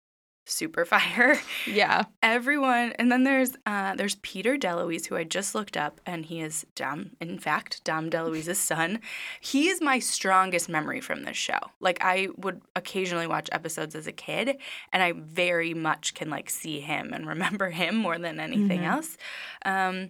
super 0.46 0.84
fire. 0.94 1.40
Yeah. 1.66 2.04
Everyone, 2.22 2.94
and 3.00 3.12
then 3.12 3.24
there's 3.24 3.52
uh, 3.66 3.96
there's 3.96 4.16
Peter 4.16 4.58
DeLuise, 4.58 5.06
who 5.08 5.16
I 5.16 5.24
just 5.24 5.56
looked 5.56 5.78
up, 5.78 6.02
and 6.06 6.26
he 6.26 6.42
is 6.42 6.66
Dom. 6.76 7.12
In 7.22 7.40
fact, 7.40 7.84
Dom 7.84 8.10
DeLuise's 8.10 8.60
son. 8.72 9.00
He 9.42 9.70
is 9.70 9.82
my 9.82 10.00
strongest 10.00 10.70
memory 10.70 11.02
from 11.02 11.24
this 11.24 11.38
show. 11.38 11.60
Like 11.80 11.98
I 12.02 12.28
would 12.38 12.62
occasionally 12.76 13.28
watch 13.28 13.50
episodes 13.52 13.96
as 13.96 14.08
a 14.08 14.12
kid, 14.12 14.58
and 14.92 15.02
I 15.04 15.14
very 15.14 15.74
much 15.74 16.14
can 16.14 16.30
like 16.30 16.50
see 16.50 16.80
him 16.80 17.14
and 17.14 17.26
remember 17.34 17.70
him 17.70 17.96
more 17.96 18.18
than 18.18 18.40
anything 18.40 18.82
Mhm. 18.82 18.88
else. 18.94 19.18
Um, 19.66 20.10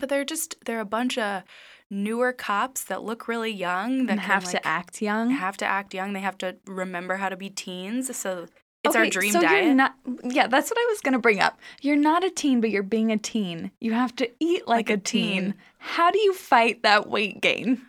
but 0.00 0.08
they're 0.08 0.24
just 0.24 0.56
they're 0.64 0.80
a 0.80 0.84
bunch 0.84 1.16
of 1.18 1.42
newer 1.90 2.32
cops 2.32 2.82
that 2.84 3.02
look 3.04 3.28
really 3.28 3.52
young 3.52 4.06
that 4.06 4.12
And 4.12 4.20
can, 4.20 4.30
have 4.30 4.44
like, 4.44 4.52
to 4.54 4.66
act 4.66 5.00
young. 5.02 5.30
have 5.30 5.56
to 5.58 5.66
act 5.66 5.94
young. 5.94 6.12
They 6.12 6.20
have 6.20 6.38
to 6.38 6.56
remember 6.66 7.16
how 7.16 7.28
to 7.28 7.36
be 7.36 7.50
teens. 7.50 8.16
So 8.16 8.46
it's 8.84 8.94
our 8.94 9.02
Okay, 9.02 9.10
dream 9.10 9.32
so 9.32 9.40
diet. 9.40 9.64
You're 9.66 9.74
not, 9.74 9.94
yeah, 10.24 10.46
that's 10.46 10.70
what 10.70 10.78
I 10.78 10.86
was 10.90 11.00
gonna 11.00 11.18
bring 11.18 11.40
up. 11.40 11.58
You're 11.80 11.96
not 11.96 12.22
a 12.24 12.30
teen, 12.30 12.60
but 12.60 12.70
you're 12.70 12.82
being 12.82 13.10
a 13.10 13.16
teen. 13.18 13.70
You 13.80 13.92
have 13.92 14.14
to 14.16 14.30
eat 14.40 14.66
like, 14.68 14.88
Like 14.88 14.90
a 14.90 14.94
a 14.94 14.96
teen. 14.98 15.42
teen. 15.44 15.54
How 15.78 16.10
do 16.10 16.18
you 16.18 16.34
fight 16.34 16.82
that 16.82 17.08
weight 17.08 17.40
gain? 17.40 17.82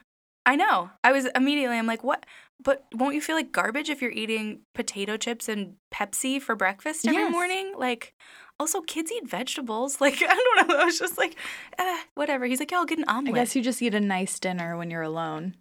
I 0.46 0.56
know. 0.56 0.90
I 1.04 1.12
was 1.12 1.26
immediately, 1.36 1.78
I'm 1.78 1.88
like, 1.88 2.04
what? 2.04 2.26
But 2.64 2.86
won't 2.94 3.16
you 3.16 3.22
feel 3.22 3.36
like 3.36 3.52
garbage 3.52 3.90
if 3.90 4.02
you're 4.02 4.12
eating 4.12 4.62
potato 4.74 5.18
chips 5.18 5.50
and 5.50 5.76
Pepsi 5.94 6.42
for 6.42 6.56
breakfast 6.56 7.06
every 7.08 7.22
Yes. 7.24 7.32
morning? 7.32 7.74
Like, 7.78 8.14
also, 8.60 8.80
kids 8.82 9.12
eat 9.12 9.28
vegetables. 9.28 9.98
Like, 10.02 10.22
I 10.22 10.34
don't 10.36 10.68
know. 10.70 10.78
I 10.78 10.86
was 10.86 10.98
just 11.00 11.18
like, 11.18 11.36
eh, 11.78 11.98
whatever. 12.14 12.46
He's 12.46 12.60
like, 12.60 12.72
yeah, 12.72 12.78
I'll 12.78 12.86
get 12.86 13.00
an 13.00 13.06
omelet. 13.08 13.36
I 13.36 13.40
guess 13.42 13.56
you 13.56 13.62
just 13.62 13.82
eat 13.82 13.94
a 13.94 14.00
nice 14.00 14.40
dinner 14.40 14.78
when 14.78 14.90
you're 14.90 15.02
alone. 15.02 15.56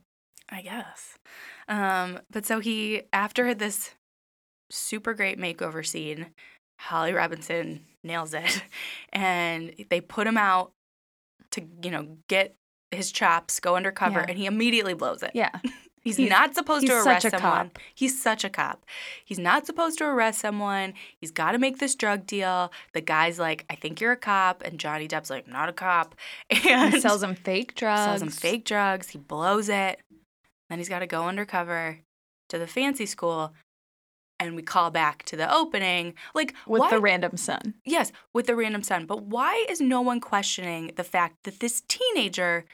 I 0.51 0.61
guess. 0.63 1.19
Um, 1.69 2.21
but 2.31 2.45
so 2.47 2.61
he, 2.61 3.03
after 3.13 3.55
this 3.55 3.91
super 4.71 5.15
great 5.15 5.39
makeover 5.39 5.85
scene, 5.87 6.27
Holly 6.81 7.13
Robinson 7.13 7.85
nails 8.03 8.35
it. 8.35 8.63
And 9.13 9.75
they 9.91 10.01
put 10.01 10.27
him 10.27 10.37
out 10.37 10.73
to, 11.53 11.63
you 11.83 11.91
know, 11.91 12.17
get 12.29 12.57
his 12.91 13.13
chops, 13.13 13.61
go 13.61 13.77
undercover, 13.77 14.21
Yeah. 14.21 14.27
and 14.29 14.37
he 14.39 14.47
immediately 14.47 14.95
blows 14.95 15.23
it. 15.23 15.31
Yeah. 15.35 15.51
He's, 16.03 16.17
He's- 16.17 16.29
not 16.29 16.55
supposed 16.55 16.87
to 16.87 16.93
arrest 16.93 17.23
such 17.23 17.25
a 17.25 17.31
someone. 17.39 17.71
cop. 17.71 17.79
He's 17.95 18.21
such 18.21 18.45
a 18.45 18.51
cop. 18.51 18.85
He's 19.25 19.39
not 19.39 19.65
supposed 19.65 19.97
to 19.99 20.05
arrest 20.05 20.41
someone. 20.41 20.93
He's 21.21 21.31
got 21.31 21.53
to 21.53 21.59
make 21.59 21.79
this 21.79 21.95
drug 21.95 22.27
deal. 22.27 22.71
The 22.93 23.01
guy's 23.01 23.39
like, 23.39 23.65
I 23.71 23.75
think 23.77 24.01
you're 24.03 24.13
a 24.13 24.17
cop. 24.17 24.63
And 24.65 24.79
Johnny 24.79 25.09
Depp's 25.09 25.31
like, 25.31 25.47
I'm 25.47 25.53
not 25.55 25.69
a 25.71 25.73
cop. 25.73 26.15
And 26.69 26.93
He 26.93 27.01
sells 27.01 27.23
them 27.23 27.35
fake 27.37 27.75
drugs. 27.75 28.03
sells 28.05 28.21
him 28.23 28.29
fake 28.29 28.65
drugs. 28.67 29.09
He 29.11 29.19
blows 29.19 29.69
it. 29.71 29.99
Then 30.69 30.79
he's 30.79 30.89
got 30.91 30.99
to 30.99 31.07
go 31.07 31.27
undercover 31.27 32.01
to 32.51 32.59
the 32.59 32.67
fancy 32.67 33.07
school. 33.07 33.55
And 34.41 34.57
we 34.57 34.63
call 34.63 34.91
back 34.91 35.23
to 35.27 35.37
the 35.37 35.53
opening. 35.53 36.15
Like, 36.35 36.55
with 36.67 36.81
why? 36.81 36.91
the 36.91 37.01
random 37.01 37.37
son. 37.37 37.75
yes, 37.85 38.11
with 38.33 38.47
the 38.47 38.57
random 38.57 38.83
son. 38.83 39.07
But 39.07 39.23
why 39.23 39.65
is 39.69 39.81
no 39.81 40.01
one 40.01 40.21
questioning 40.21 40.93
the 40.97 41.05
fact 41.05 41.45
that 41.45 41.61
this 41.61 41.83
teenager 41.89 42.65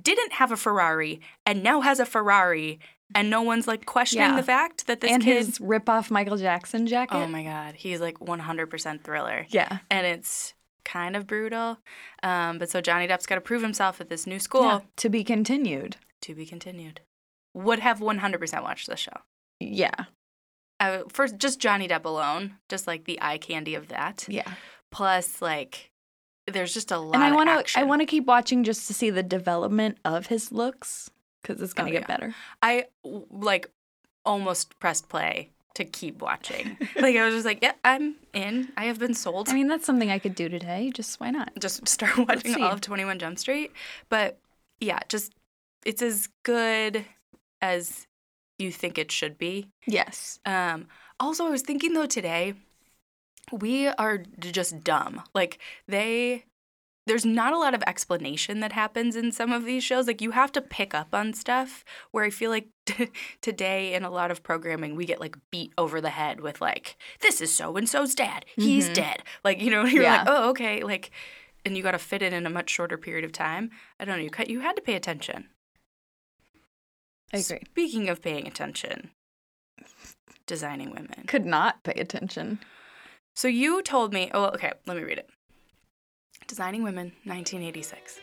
didn't 0.00 0.32
have 0.32 0.50
a 0.50 0.56
Ferrari 0.56 1.20
and 1.44 1.62
now 1.62 1.80
has 1.82 2.00
a 2.00 2.06
Ferrari? 2.06 2.80
And 3.14 3.28
no 3.28 3.42
one's 3.42 3.68
like 3.68 3.84
questioning 3.84 4.30
Yeah. 4.30 4.36
the 4.36 4.42
fact 4.42 4.86
that 4.86 5.02
this 5.02 5.10
and 5.12 5.22
kid. 5.22 5.36
his 5.36 5.60
rip 5.60 5.86
off 5.90 6.10
Michael 6.10 6.38
Jackson 6.38 6.86
jacket. 6.86 7.14
oh 7.14 7.26
my 7.28 7.42
God. 7.44 7.74
He's 7.74 8.00
like 8.00 8.18
100% 8.20 9.02
thriller. 9.04 9.44
Yeah. 9.50 9.80
And 9.90 10.06
it's 10.06 10.54
kind 10.86 11.14
of 11.14 11.26
brutal. 11.26 11.76
Um, 12.22 12.56
but 12.58 12.70
so 12.70 12.80
Johnny 12.80 13.06
Depp's 13.06 13.26
got 13.26 13.34
to 13.34 13.42
prove 13.42 13.60
himself 13.60 14.00
at 14.00 14.08
this 14.08 14.26
new 14.26 14.38
school. 14.38 14.62
Yeah. 14.62 14.80
To 14.96 15.10
be 15.10 15.24
continued. 15.24 15.96
To 16.22 16.34
be 16.34 16.46
continued. 16.46 17.02
Would 17.52 17.80
have 17.80 17.98
100% 18.00 18.62
watched 18.62 18.86
this 18.88 19.00
show. 19.00 19.12
Yeah. 19.60 20.06
Uh, 20.82 21.02
first, 21.08 21.38
just 21.38 21.60
Johnny 21.60 21.86
Depp 21.86 22.04
alone, 22.04 22.56
just 22.68 22.86
like 22.86 23.04
the 23.04 23.18
eye 23.22 23.38
candy 23.38 23.74
of 23.74 23.88
that. 23.88 24.24
Yeah. 24.28 24.50
Plus, 24.90 25.40
like, 25.40 25.90
there's 26.46 26.74
just 26.74 26.90
a 26.90 26.98
lot 26.98 27.14
and 27.14 27.22
I 27.24 27.32
want 27.32 27.66
to. 27.68 27.78
I 27.78 27.84
want 27.84 28.02
to 28.02 28.06
keep 28.06 28.26
watching 28.26 28.64
just 28.64 28.86
to 28.88 28.94
see 28.94 29.10
the 29.10 29.22
development 29.22 29.98
of 30.04 30.26
his 30.26 30.50
looks 30.50 31.08
cuz 31.44 31.60
it's 31.62 31.72
going 31.72 31.88
Oh, 31.88 31.92
to 31.92 31.98
get 32.00 32.02
yeah. 32.08 32.14
better. 32.16 32.34
I 32.60 32.86
like 33.04 33.70
almost 34.24 34.78
pressed 34.80 35.08
play 35.08 35.50
to 35.74 35.84
keep 35.84 36.20
watching. 36.20 36.76
like 36.96 37.16
I 37.16 37.24
was 37.24 37.34
just 37.34 37.46
like, 37.46 37.60
yeah, 37.62 37.72
I'm 37.84 38.16
in. 38.32 38.72
I 38.76 38.86
have 38.86 38.98
been 38.98 39.14
sold. 39.14 39.48
I 39.48 39.54
mean, 39.54 39.68
that's 39.68 39.86
something 39.86 40.10
I 40.10 40.18
could 40.18 40.34
do 40.34 40.48
today. 40.48 40.90
Just 40.92 41.20
why 41.20 41.30
not? 41.30 41.52
just 41.60 41.86
start 41.86 42.18
watching 42.28 42.60
all 42.62 42.72
of 42.72 42.80
21 42.80 43.20
Jump 43.20 43.38
Street. 43.38 43.72
But 44.08 44.38
yeah, 44.80 44.98
just 45.08 45.32
it's 45.84 46.02
as 46.02 46.28
good 46.42 47.04
as 47.60 48.06
you 48.58 48.70
think 48.72 48.98
it 48.98 49.10
should 49.10 49.38
be. 49.38 49.68
Yes. 49.86 50.38
Um, 50.44 50.86
also, 51.18 51.46
I 51.46 51.50
was 51.50 51.62
thinking 51.62 51.92
though 51.94 52.06
today, 52.06 52.54
we 53.50 53.88
are 53.88 54.18
just 54.38 54.82
dumb. 54.84 55.22
Like 55.34 55.58
they, 55.88 56.44
there's 57.06 57.24
not 57.26 57.52
a 57.52 57.58
lot 57.58 57.74
of 57.74 57.82
explanation 57.86 58.60
that 58.60 58.72
happens 58.72 59.16
in 59.16 59.32
some 59.32 59.52
of 59.52 59.64
these 59.64 59.82
shows. 59.82 60.06
Like 60.06 60.20
you 60.22 60.30
have 60.30 60.52
to 60.52 60.60
pick 60.62 60.94
up 60.94 61.14
on 61.14 61.34
stuff. 61.34 61.84
Where 62.12 62.24
I 62.24 62.30
feel 62.30 62.50
like 62.50 62.68
today 63.42 63.94
in 63.94 64.04
a 64.04 64.10
lot 64.10 64.30
of 64.30 64.42
programming, 64.42 64.94
we 64.96 65.04
get 65.04 65.20
like 65.20 65.36
beat 65.50 65.72
over 65.76 66.00
the 66.00 66.10
head 66.10 66.40
with 66.40 66.60
like, 66.60 66.96
"This 67.20 67.40
is 67.40 67.52
so 67.52 67.76
and 67.76 67.88
so's 67.88 68.14
dad. 68.14 68.44
He's 68.56 68.88
Mhm. 68.88 68.94
dead." 68.94 69.22
Like 69.44 69.60
you 69.60 69.70
know, 69.70 69.84
you're 69.86 70.04
Yeah. 70.04 70.18
like, 70.18 70.26
"Oh, 70.28 70.50
okay." 70.50 70.82
Like, 70.82 71.10
and 71.64 71.76
you 71.76 71.82
got 71.82 71.92
to 71.92 71.98
fit 71.98 72.22
it 72.22 72.32
in 72.32 72.46
a 72.46 72.50
much 72.50 72.70
shorter 72.70 72.96
period 72.98 73.24
of 73.24 73.32
time. 73.32 73.70
I 73.98 74.04
don't 74.04 74.18
know. 74.18 74.22
You 74.24 74.30
cut. 74.30 74.48
You 74.48 74.60
had 74.60 74.76
to 74.76 74.82
pay 74.82 74.94
attention. 74.94 75.48
I 77.32 77.38
agree. 77.38 77.60
Speaking 77.70 78.08
of 78.08 78.22
paying 78.22 78.46
attention, 78.46 79.10
designing 80.46 80.90
women. 80.90 81.24
Could 81.26 81.46
not 81.46 81.82
pay 81.82 81.94
attention. 81.94 82.60
So 83.34 83.48
you 83.48 83.82
told 83.82 84.12
me, 84.12 84.30
oh, 84.34 84.46
okay, 84.46 84.72
let 84.86 84.96
me 84.96 85.02
read 85.02 85.18
it. 85.18 85.30
Designing 86.46 86.82
Women, 86.82 87.06
1986. 87.24 88.20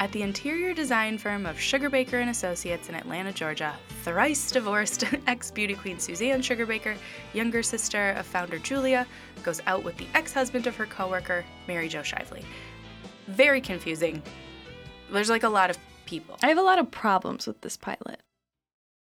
At 0.00 0.10
the 0.12 0.22
interior 0.22 0.74
design 0.74 1.18
firm 1.18 1.46
of 1.46 1.56
Sugarbaker 1.56 2.14
and 2.14 2.30
Associates 2.30 2.88
in 2.88 2.94
Atlanta, 2.94 3.32
Georgia, 3.32 3.76
thrice 4.02 4.50
divorced 4.50 5.04
ex-beauty 5.26 5.74
queen 5.74 5.98
Suzanne 5.98 6.40
Sugarbaker, 6.40 6.96
younger 7.34 7.62
sister 7.62 8.10
of 8.12 8.26
founder 8.26 8.58
Julia, 8.58 9.06
goes 9.42 9.60
out 9.66 9.84
with 9.84 9.96
the 9.96 10.06
ex-husband 10.14 10.66
of 10.66 10.76
her 10.76 10.86
coworker, 10.86 11.44
Mary 11.68 11.88
Jo 11.88 12.00
Shively. 12.00 12.44
Very 13.28 13.60
confusing. 13.60 14.22
There's 15.12 15.30
like 15.30 15.44
a 15.44 15.48
lot 15.48 15.70
of 15.70 15.78
people. 16.06 16.36
I 16.42 16.48
have 16.48 16.58
a 16.58 16.62
lot 16.62 16.78
of 16.78 16.90
problems 16.90 17.46
with 17.46 17.60
this 17.60 17.76
pilot. 17.76 18.20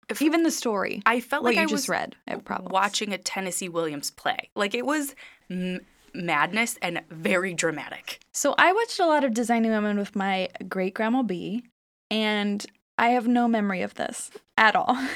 If- 0.09 0.21
Even 0.21 0.43
the 0.43 0.51
story. 0.51 1.01
I 1.05 1.19
felt 1.19 1.43
like 1.43 1.55
you 1.55 1.61
I 1.61 1.65
just 1.65 1.71
was 1.73 1.89
read. 1.89 2.15
I 2.27 2.31
have 2.31 2.45
problems. 2.45 2.71
watching 2.73 3.13
a 3.13 3.17
Tennessee 3.17 3.69
Williams 3.69 4.11
play. 4.11 4.49
Like 4.55 4.73
it 4.75 4.85
was 4.85 5.15
m- 5.49 5.79
madness 6.13 6.77
and 6.81 7.01
very 7.09 7.53
dramatic. 7.53 8.19
So 8.33 8.53
I 8.57 8.71
watched 8.73 8.99
a 8.99 9.05
lot 9.05 9.23
of 9.23 9.33
Designing 9.33 9.71
Women 9.71 9.97
with 9.97 10.15
my 10.15 10.49
great 10.69 10.93
grandma 10.93 11.23
B, 11.23 11.63
and 12.11 12.65
I 12.97 13.09
have 13.09 13.27
no 13.27 13.47
memory 13.47 13.81
of 13.81 13.95
this 13.95 14.31
at 14.57 14.75
all. 14.75 14.97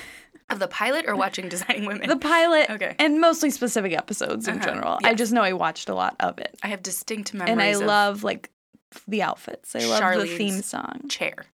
Of 0.50 0.60
the 0.60 0.68
pilot 0.70 1.04
or 1.10 1.16
watching 1.18 1.50
Designing 1.50 1.86
Women? 1.86 2.08
the 2.08 2.16
pilot 2.16 2.70
Okay. 2.70 2.96
and 3.00 3.20
mostly 3.20 3.50
specific 3.52 3.92
episodes 3.92 4.48
in 4.48 4.56
Uh-huh. 4.56 4.66
general. 4.66 4.98
I 5.04 5.14
just 5.14 5.34
know 5.34 5.42
I 5.42 5.52
watched 5.52 5.90
a 5.90 5.94
lot 5.94 6.16
of 6.22 6.40
it. 6.40 6.58
I 6.64 6.68
have 6.70 6.82
distinct 6.82 7.34
memories 7.34 7.52
And 7.52 7.62
I 7.62 7.74
love 7.76 8.24
like 8.24 8.50
the 9.10 9.24
outfits. 9.24 9.76
I 9.76 9.80
love 9.80 10.22
the 10.22 10.38
theme 10.38 10.62
song. 10.62 11.02
chair. 11.10 11.48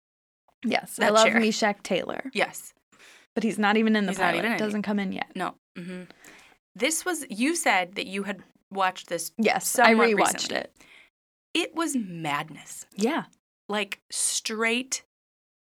Yes, 0.64 1.00
I 1.00 1.08
love 1.08 1.26
chair. 1.26 1.40
Meshach 1.40 1.82
Taylor, 1.82 2.30
Yes. 2.34 2.72
But 3.34 3.42
he's 3.44 3.58
not 3.58 3.76
even 3.76 3.96
in 3.96 4.06
the 4.06 4.12
He's 4.12 4.18
pilot. 4.18 4.44
it. 4.44 4.58
Doesn't 4.58 4.82
come 4.82 4.98
in 4.98 5.12
yet. 5.12 5.30
No. 5.34 5.54
hmm 5.76 6.02
This 6.74 7.04
was 7.04 7.24
you 7.30 7.54
said 7.56 7.94
that 7.94 8.06
you 8.06 8.24
had 8.24 8.42
watched 8.70 9.08
this. 9.08 9.32
Yes, 9.38 9.78
I 9.78 9.94
rewatched 9.94 10.16
recently. 10.34 10.56
it. 10.56 10.74
It 11.54 11.74
was 11.74 11.94
madness. 11.96 12.86
Yeah. 12.96 13.24
Like 13.68 14.00
straight 14.10 15.02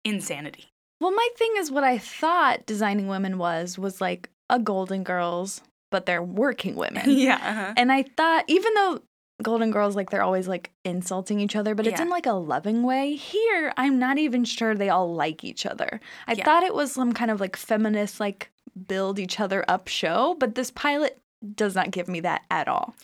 insanity. 0.04 0.66
Well, 1.00 1.12
my 1.12 1.28
thing 1.36 1.52
is 1.58 1.70
what 1.70 1.84
I 1.84 1.98
thought 1.98 2.66
Designing 2.66 3.06
Women 3.08 3.38
was 3.38 3.78
was 3.78 4.00
like 4.00 4.30
a 4.48 4.58
Golden 4.58 5.02
Girls, 5.04 5.60
but 5.90 6.06
they're 6.06 6.22
working 6.22 6.74
women. 6.76 7.02
yeah. 7.10 7.34
Uh-huh. 7.42 7.74
And 7.76 7.92
I 7.92 8.04
thought, 8.16 8.44
even 8.48 8.72
though 8.74 9.02
Golden 9.42 9.70
Girls, 9.70 9.94
like, 9.96 10.10
they're 10.10 10.22
always 10.22 10.48
like 10.48 10.70
insulting 10.84 11.40
each 11.40 11.56
other, 11.56 11.74
but 11.74 11.86
it's 11.86 11.98
Yeah. 11.98 12.04
in 12.06 12.10
like 12.10 12.26
a 12.26 12.32
loving 12.32 12.82
way. 12.82 13.14
Here, 13.14 13.72
I'm 13.76 13.98
not 13.98 14.16
even 14.18 14.44
sure 14.44 14.74
they 14.74 14.88
all 14.88 15.14
like 15.14 15.44
each 15.44 15.66
other. 15.66 16.00
I 16.26 16.32
Yeah. 16.32 16.44
thought 16.44 16.62
it 16.62 16.74
was 16.74 16.92
some 16.92 17.12
kind 17.12 17.30
of 17.30 17.40
like 17.40 17.56
feminist, 17.56 18.18
like, 18.20 18.50
build 18.88 19.18
each 19.18 19.38
other 19.40 19.64
up 19.68 19.88
show, 19.88 20.34
but 20.38 20.54
this 20.54 20.70
pilot 20.70 21.18
does 21.54 21.74
not 21.74 21.90
give 21.90 22.08
me 22.08 22.20
that 22.20 22.44
at 22.50 22.66
all. 22.68 22.94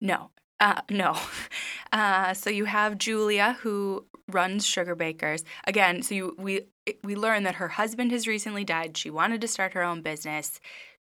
No. 0.00 0.30
Uh, 0.60 0.80
no. 0.90 1.16
Uh, 1.92 2.32
so 2.34 2.48
you 2.48 2.66
have 2.66 2.96
Julia 2.98 3.58
who 3.62 4.06
runs 4.28 4.64
Sugarbakers. 4.64 5.42
Again, 5.66 6.02
so 6.02 6.14
you, 6.14 6.36
we 6.38 6.66
we 7.02 7.16
learn 7.16 7.42
that 7.42 7.56
her 7.56 7.66
husband 7.66 8.12
has 8.12 8.28
recently 8.28 8.62
died. 8.64 8.96
She 8.96 9.10
wanted 9.10 9.40
to 9.40 9.48
start 9.48 9.72
her 9.72 9.82
own 9.82 10.00
business, 10.00 10.60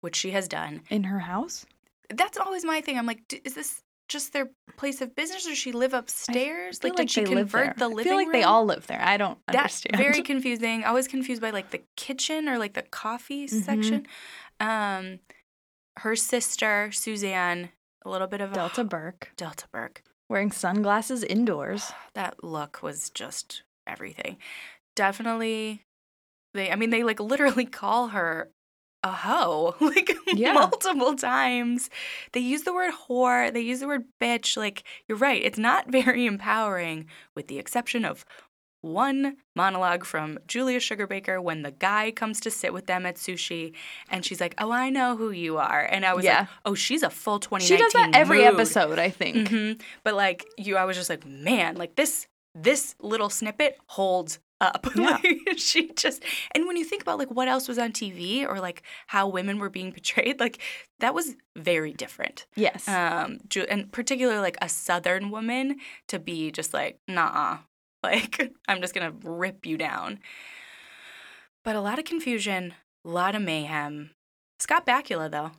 which 0.01 0.15
she 0.15 0.29
has 0.31 0.47
done. 0.47 0.81
In 0.91 1.05
her 1.05 1.21
house? 1.21 1.65
That's 2.11 2.37
always 2.37 2.63
my 2.63 2.79
thing. 2.81 2.95
I'm 2.95 3.07
like, 3.07 3.27
"D- 3.27 3.41
is 3.43 3.55
this 3.55 3.81
just 4.07 4.33
their 4.33 4.49
place 4.77 5.01
of 5.01 5.15
business, 5.15 5.45
or 5.45 5.49
does 5.49 5.57
she 5.57 5.71
live 5.71 5.93
upstairs? 5.93 6.79
I 6.79 6.87
feel 6.87 6.89
Like, 6.91 6.97
did 6.97 7.11
she 7.11 7.23
convert 7.23 7.77
the 7.77 7.85
I 7.85 7.87
living 7.87 8.03
feel 8.03 8.15
like 8.15 8.27
room? 8.27 8.31
they 8.33 8.43
all 8.43 8.65
live 8.65 8.87
there. 8.87 9.01
I 9.01 9.17
don't 9.17 9.39
That's 9.47 9.85
understand. 9.85 9.97
very 9.97 10.21
confusing. 10.21 10.83
I 10.83 10.91
was 10.91 11.07
confused 11.07 11.41
by 11.41 11.49
like 11.51 11.71
the 11.71 11.81
kitchen 11.95 12.47
or 12.49 12.57
like 12.57 12.73
the 12.73 12.83
coffee 12.83 13.47
Mhm. 13.47 13.63
section. 13.63 14.07
Um, 14.59 15.19
her 15.97 16.15
sister 16.15 16.91
Suzanne, 16.91 17.69
a 18.05 18.09
little 18.09 18.27
bit 18.27 18.41
of 18.41 18.51
a 18.51 18.55
Delta 18.55 18.83
Burke 18.83 19.31
Delta 19.37 19.67
Burke. 19.71 20.03
wearing 20.29 20.51
sunglasses 20.51 21.23
indoors. 21.23 21.91
That 22.13 22.43
look 22.43 22.81
was 22.83 23.09
just 23.09 23.63
everything. 23.85 24.37
Definitely, 24.95 25.83
they. 26.53 26.71
I 26.71 26.75
mean, 26.75 26.89
they 26.89 27.03
like 27.03 27.19
literally 27.19 27.65
call 27.81 28.09
her 28.09 28.49
a 29.03 29.11
hoe 29.11 29.75
like 29.81 30.15
Yeah. 30.33 30.53
multiple 30.53 31.15
times. 31.15 31.89
They 32.33 32.39
use 32.39 32.63
the 32.63 32.73
word 32.73 32.93
whore. 33.07 33.53
They 33.53 33.61
use 33.61 33.79
the 33.79 33.87
word 33.87 34.05
bitch. 34.19 34.57
Like 34.57 34.83
you're 35.07 35.17
right. 35.17 35.41
It's 35.43 35.59
not 35.59 35.89
very 35.91 36.25
empowering, 36.25 37.05
with 37.35 37.47
the 37.47 37.59
exception 37.59 38.03
of 38.05 38.25
one 38.81 39.37
monologue 39.55 40.05
from 40.05 40.37
Julia 40.47 40.79
Sugarbaker 40.79 41.41
when 41.41 41.63
the 41.63 41.71
guy 41.71 42.11
comes 42.11 42.39
to 42.41 42.51
sit 42.51 42.73
with 42.73 42.85
them 42.85 43.05
at 43.05 43.15
sushi 43.15 43.73
and 44.09 44.23
she's 44.23 44.39
like, 44.39 44.53
"Oh, 44.59 44.71
I 44.71 44.89
know 44.89 45.17
who 45.17 45.31
you 45.31 45.57
are." 45.57 45.81
And 45.81 46.05
I 46.05 46.13
was 46.13 46.25
Yeah. 46.25 46.41
like, 46.41 46.47
"Oh, 46.65 46.75
she's 46.75 47.03
a 47.03 47.09
full 47.09 47.39
2019 47.39 47.77
She 47.77 47.83
does 47.83 47.93
that 47.93 48.11
every 48.13 48.43
mood. 48.43 48.53
episode, 48.53 48.99
I 48.99 49.09
think. 49.09 49.49
hmm 49.49 49.71
But 50.03 50.13
like 50.13 50.45
you, 50.57 50.77
I 50.77 50.85
was 50.85 50.95
just 50.95 51.09
like, 51.09 51.25
man, 51.25 51.75
like 51.75 51.95
this 51.95 52.27
this 52.55 52.95
little 53.01 53.29
snippet 53.29 53.77
holds 53.87 54.39
up. 54.61 54.87
Yeah. 54.97 55.19
Like, 55.23 55.57
she 55.57 55.91
just 55.93 56.23
and 56.55 56.65
when 56.65 56.75
you 56.75 56.83
think 56.83 57.03
about 57.03 57.19
like 57.19 57.29
what 57.29 57.47
else 57.47 57.67
was 57.67 57.77
on 57.77 57.91
TV 57.91 58.47
or 58.47 58.59
like 58.59 58.81
how 59.07 59.27
women 59.27 59.59
were 59.59 59.69
being 59.69 59.91
portrayed, 59.91 60.39
like 60.39 60.59
that 60.99 61.13
was 61.13 61.35
very 61.55 61.93
different. 61.93 62.47
Yes. 62.55 62.87
Um, 62.87 63.39
and 63.69 63.91
particularly 63.91 64.39
like 64.39 64.57
a 64.61 64.69
Southern 64.69 65.29
woman 65.29 65.77
to 66.07 66.17
be 66.17 66.51
just 66.51 66.73
like, 66.73 66.99
nah, 67.07 67.59
like 68.03 68.51
I'm 68.67 68.81
just 68.81 68.95
gonna 68.95 69.13
rip 69.23 69.65
you 69.65 69.77
down. 69.77 70.19
But 71.63 71.75
a 71.75 71.81
lot 71.81 71.99
of 71.99 72.05
confusion, 72.05 72.73
a 73.05 73.09
lot 73.09 73.35
of 73.35 73.41
mayhem. 73.41 74.11
Scott 74.59 74.85
Bakula 74.85 75.29
though 75.29 75.51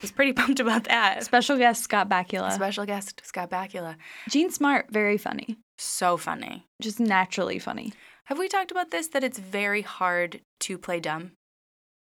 was 0.00 0.12
pretty 0.12 0.32
pumped 0.32 0.60
about 0.60 0.84
that. 0.84 1.24
Special 1.24 1.58
guest 1.58 1.82
Scott 1.82 2.08
Bakula. 2.08 2.52
Special 2.52 2.86
guest 2.86 3.20
Scott 3.24 3.50
Bakula. 3.50 3.96
Jean 4.28 4.50
Smart, 4.50 4.86
very 4.90 5.18
funny. 5.18 5.58
So 5.76 6.16
funny. 6.16 6.66
Just 6.80 7.00
naturally 7.00 7.58
funny. 7.58 7.92
Have 8.28 8.38
we 8.38 8.48
talked 8.48 8.70
about 8.70 8.90
this? 8.90 9.08
That 9.08 9.24
it's 9.24 9.38
very 9.38 9.82
hard 9.82 10.40
to 10.60 10.78
play 10.78 11.00
dumb. 11.00 11.32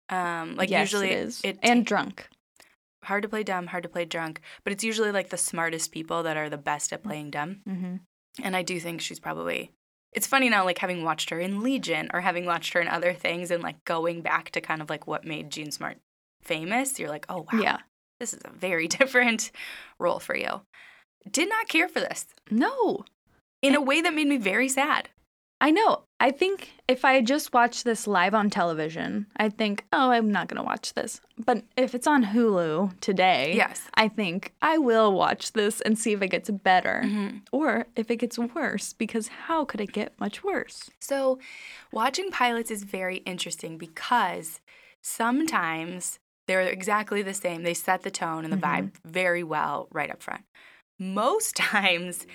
Um, 0.09 0.55
like 0.55 0.69
yes, 0.69 0.91
usually 0.91 1.11
it 1.11 1.17
is. 1.19 1.41
it 1.43 1.57
and 1.63 1.85
drunk. 1.85 2.27
hard 3.05 3.23
to 3.23 3.29
play 3.29 3.43
dumb, 3.43 3.67
hard 3.67 3.83
to 3.83 3.89
play 3.89 4.03
drunk. 4.05 4.41
But 4.63 4.73
it's 4.73 4.83
usually 4.83 5.11
like 5.11 5.29
the 5.29 5.37
smartest 5.37 5.91
people 5.91 6.23
that 6.23 6.35
are 6.37 6.49
the 6.49 6.57
best 6.57 6.91
at 6.91 7.01
playing 7.03 7.31
dumb. 7.31 7.61
Mm-hmm. 7.67 7.95
And 8.43 8.55
I 8.55 8.61
do 8.61 8.79
think 8.79 8.99
she's 9.01 9.19
probably. 9.19 9.71
It's 10.13 10.27
funny 10.27 10.49
now, 10.49 10.65
like 10.65 10.79
having 10.79 11.05
watched 11.05 11.29
her 11.29 11.39
in 11.39 11.61
Legion 11.63 12.09
or 12.13 12.19
having 12.19 12.45
watched 12.45 12.73
her 12.73 12.81
in 12.81 12.89
other 12.89 13.13
things, 13.13 13.49
and 13.49 13.63
like 13.63 13.81
going 13.85 14.21
back 14.21 14.51
to 14.51 14.59
kind 14.61 14.81
of 14.81 14.89
like 14.89 15.07
what 15.07 15.23
made 15.23 15.49
Jean 15.49 15.71
Smart 15.71 15.97
famous. 16.41 16.99
You're 16.99 17.07
like, 17.09 17.25
oh 17.29 17.45
wow, 17.53 17.59
Yeah. 17.61 17.77
this 18.19 18.33
is 18.33 18.41
a 18.43 18.49
very 18.51 18.87
different 18.99 19.51
role 19.97 20.19
for 20.19 20.35
you. 20.35 20.61
Did 21.31 21.47
not 21.47 21.69
care 21.69 21.87
for 21.87 22.01
this 22.01 22.25
No, 22.49 23.05
in 23.61 23.75
a 23.75 23.81
way 23.81 24.01
that 24.01 24.13
made 24.13 24.27
me 24.27 24.35
very 24.37 24.67
sad. 24.67 25.07
I 25.63 25.69
know. 25.71 26.03
I 26.19 26.31
think 26.31 26.71
if 26.87 27.05
I 27.05 27.21
just 27.21 27.53
watched 27.53 27.83
this 27.83 28.07
live 28.07 28.33
on 28.33 28.49
television, 28.49 29.27
I'd 29.37 29.57
think, 29.57 29.85
oh, 29.93 30.09
I'm 30.09 30.31
not 30.31 30.47
going 30.47 30.57
to 30.57 30.63
watch 30.63 30.93
this. 30.95 31.21
But 31.37 31.63
if 31.77 31.93
it's 31.95 32.07
on 32.07 32.25
Hulu 32.25 32.99
today, 32.99 33.53
Yes. 33.55 33.87
I 33.93 34.07
think 34.07 34.53
I 34.61 34.79
will 34.79 35.13
watch 35.13 35.53
this 35.53 35.79
and 35.81 35.97
see 35.97 36.13
if 36.13 36.21
it 36.23 36.29
gets 36.29 36.49
better 36.49 37.03
Mhm. 37.05 37.41
or 37.51 37.85
if 37.95 38.09
it 38.09 38.17
gets 38.17 38.37
worse, 38.39 38.93
because 38.93 39.27
how 39.47 39.63
could 39.63 39.79
it 39.81 39.91
get 39.93 40.19
much 40.19 40.43
worse? 40.43 40.89
So, 40.99 41.39
watching 41.91 42.31
pilots 42.31 42.71
is 42.71 42.83
very 42.83 43.17
interesting 43.17 43.77
because 43.77 44.61
sometimes 45.01 46.17
they're 46.47 46.61
exactly 46.61 47.21
the 47.21 47.33
same. 47.35 47.61
They 47.63 47.75
set 47.75 48.01
the 48.01 48.11
tone 48.11 48.43
and 48.45 48.51
the 48.51 48.57
vibe 48.57 48.93
very 49.05 49.43
well 49.43 49.87
right 49.91 50.09
up 50.09 50.21
front. 50.23 50.43
Most 50.99 51.55
times, 51.71 52.25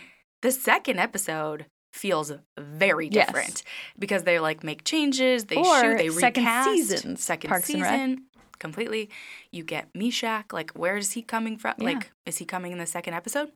the 0.43 0.53
second 0.53 0.99
episode 1.01 1.67
feels 1.96 2.32
very 2.59 3.09
Yes. 3.09 3.26
different 3.26 3.62
because 3.98 4.24
they 4.24 4.38
like 4.38 4.62
make 4.62 4.85
changes, 4.85 5.46
they 5.46 5.56
Or 5.56 5.80
shoot, 5.80 5.98
they 5.98 6.09
second 6.11 6.44
recast, 6.44 6.68
seasons, 6.70 7.24
second 7.24 7.48
Parks 7.48 7.70
and 7.70 7.78
season, 7.82 8.24
completely. 8.59 9.09
You 9.50 9.64
get 9.64 9.88
Meshach, 9.94 10.52
like 10.52 10.70
where 10.72 10.96
is 10.96 11.12
he 11.12 11.22
coming 11.22 11.56
from? 11.56 11.74
Yeah. 11.78 11.85
Like, 11.87 12.11
is 12.26 12.37
he 12.38 12.44
coming 12.44 12.72
in 12.72 12.78
the 12.78 12.87
second 12.87 13.14
episode? 13.14 13.50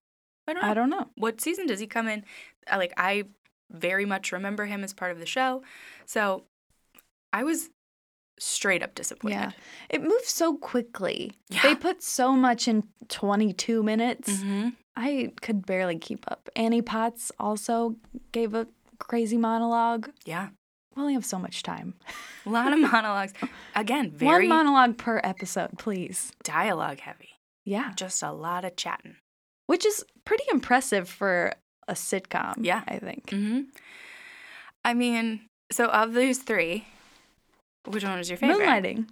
I 0.48 0.52
don't 0.54 0.62
know 0.62 0.68
I 0.70 0.74
don't 0.74 0.90
know. 0.90 1.08
what 1.16 1.40
season 1.40 1.66
does 1.66 1.78
he 1.80 1.86
come 1.86 2.08
in? 2.08 2.24
Like 2.70 2.92
I 2.96 3.24
very 3.70 4.04
much 4.04 4.32
remember 4.32 4.64
him 4.66 4.82
as 4.82 4.92
part 4.92 5.12
of 5.12 5.18
the 5.20 5.26
show. 5.26 5.62
So 6.06 6.44
I 7.32 7.44
was 7.44 7.68
straight 8.38 8.82
up 8.82 8.94
disappointed. 8.94 9.34
Yeah. 9.36 9.50
It 9.90 10.02
moves 10.02 10.28
so 10.28 10.56
quickly. 10.56 11.32
Yeah. 11.50 11.60
They 11.62 11.74
put 11.74 12.02
so 12.02 12.32
much 12.32 12.66
in 12.66 12.84
22 13.08 13.82
minutes. 13.82 14.30
Mhm. 14.30 14.74
I 14.96 15.32
could 15.40 15.64
barely 15.66 15.98
keep 15.98 16.30
up. 16.30 16.48
Annie 16.56 16.82
Potts 16.82 17.32
also 17.38 17.96
gave 18.32 18.54
a 18.54 18.66
crazy 18.98 19.36
monologue. 19.36 20.10
Yeah. 20.24 20.48
We 20.94 21.02
only 21.02 21.14
have 21.14 21.24
so 21.24 21.38
much 21.38 21.62
time. 21.62 21.94
A 22.46 22.50
lot 22.50 22.72
of 22.72 22.78
monologues. 22.80 23.32
Again, 23.76 24.10
very 24.10 24.48
One 24.48 24.64
monologue 24.66 24.98
per 24.98 25.20
episode, 25.22 25.78
please. 25.78 26.32
dialogue 26.42 27.00
heavy. 27.00 27.30
Yeah. 27.64 27.92
Just 27.96 28.22
a 28.22 28.32
lot 28.32 28.64
of 28.64 28.74
chatting. 28.76 29.16
Which 29.66 29.86
is 29.86 30.04
pretty 30.24 30.44
impressive 30.50 31.08
for 31.08 31.52
a 31.86 31.92
sitcom. 31.92 32.54
Yeah. 32.58 32.82
I 32.88 32.98
think. 32.98 33.30
hmm 33.30 33.60
I 34.84 34.94
mean, 34.94 35.42
so 35.70 35.86
of 35.86 36.14
these 36.14 36.38
three, 36.38 36.86
which 37.84 38.02
one 38.02 38.16
was 38.18 38.28
your 38.30 38.38
favorite? 38.38 38.58
Moonlighting. 38.66 39.08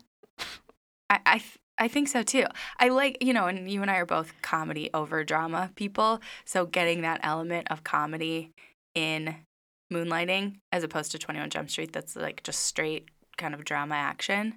I, 1.11 1.21
I, 1.27 1.43
I 1.79 1.89
think 1.89 2.09
so 2.09 2.23
too. 2.23 2.45
I 2.79 2.89
like, 2.89 3.19
you 3.23 3.33
know, 3.33 3.47
and 3.47 3.71
you 3.71 3.83
and 3.83 3.91
I 3.91 3.97
are 3.99 4.07
both 4.07 4.33
comedy 4.43 4.91
over 4.93 5.23
drama 5.25 5.71
people. 5.77 6.21
So 6.45 6.67
getting 6.67 7.03
that 7.03 7.21
element 7.23 7.69
of 7.71 7.85
comedy 7.85 8.51
in 8.95 9.37
moonlighting 9.93 10.57
as 10.73 10.83
opposed 10.83 11.13
to 11.13 11.19
21 11.19 11.51
Jump 11.51 11.71
Street 11.71 11.93
that's 11.93 12.17
like 12.17 12.43
just 12.43 12.61
straight 12.61 13.09
kind 13.37 13.55
of 13.55 13.65
drama 13.65 13.95
action. 13.95 14.57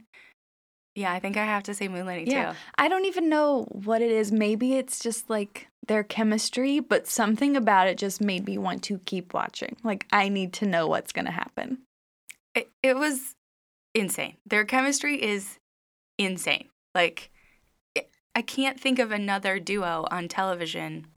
Yeah, 0.95 1.13
I 1.13 1.19
think 1.19 1.37
I 1.37 1.45
have 1.45 1.63
to 1.63 1.73
say 1.73 1.87
moonlighting 1.87 2.27
Yeah. 2.27 2.51
too. 2.51 2.57
I 2.77 2.89
don't 2.89 3.05
even 3.05 3.29
know 3.29 3.63
what 3.71 4.01
it 4.01 4.11
is. 4.11 4.31
Maybe 4.31 4.73
it's 4.73 4.99
just 4.99 5.29
like 5.29 5.67
their 5.87 6.03
chemistry, 6.03 6.79
but 6.79 7.07
something 7.07 7.55
about 7.55 7.87
it 7.87 7.97
just 7.97 8.19
made 8.19 8.45
me 8.45 8.57
want 8.57 8.83
to 8.83 8.99
keep 8.99 9.33
watching. 9.33 9.77
Like, 9.83 10.05
I 10.11 10.27
need 10.27 10.51
to 10.53 10.65
know 10.65 10.87
what's 10.87 11.13
going 11.13 11.25
to 11.25 11.31
happen. 11.31 11.79
It, 12.53 12.69
it 12.83 12.97
was 12.97 13.35
insane. 13.95 14.35
Their 14.45 14.65
chemistry 14.65 15.21
is 15.21 15.57
insane. 16.17 16.67
Like, 16.95 17.31
I 18.35 18.41
can't 18.41 18.79
think 18.79 18.99
of 18.99 19.11
another 19.11 19.59
duo 19.59 20.07
on 20.09 20.27
television 20.27 21.07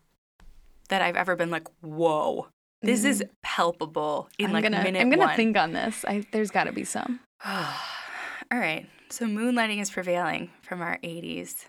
that 0.89 1.01
I've 1.03 1.17
ever 1.17 1.37
been 1.37 1.51
like, 1.51 1.69
whoa, 1.81 2.49
this 2.83 3.05
is 3.05 3.25
palpable 3.43 4.29
in 4.39 4.47
I'm 4.47 4.53
like 4.53 4.65
gonna, 4.65 4.83
minute 4.83 5.01
I'm 5.01 5.11
gonna 5.11 5.23
one. 5.27 5.37
think 5.37 5.57
on 5.57 5.73
this. 5.73 6.05
I, 6.07 6.27
there's 6.33 6.51
got 6.51 6.65
to 6.65 6.73
be 6.73 6.85
some. 6.85 7.21
All 7.47 8.59
right. 8.59 8.87
So 9.11 9.27
moonlighting 9.27 9.81
is 9.81 9.91
prevailing 9.91 10.51
from 10.63 10.83
our 10.83 10.99
80s. 10.99 11.67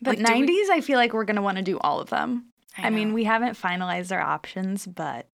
But 0.00 0.18
Like, 0.18 0.26
90s, 0.26 0.46
we- 0.46 0.70
I 0.72 0.80
feel 0.80 0.98
like 0.98 1.12
we're 1.12 1.24
gonna 1.24 1.42
want 1.42 1.56
to 1.58 1.62
do 1.64 1.78
all 1.78 2.00
of 2.00 2.10
them. 2.10 2.46
I, 2.76 2.90
mean, 2.90 3.12
we 3.12 3.24
haven't 3.24 3.60
finalized 3.60 4.12
our 4.12 4.20
options, 4.20 4.86
but 4.86 5.26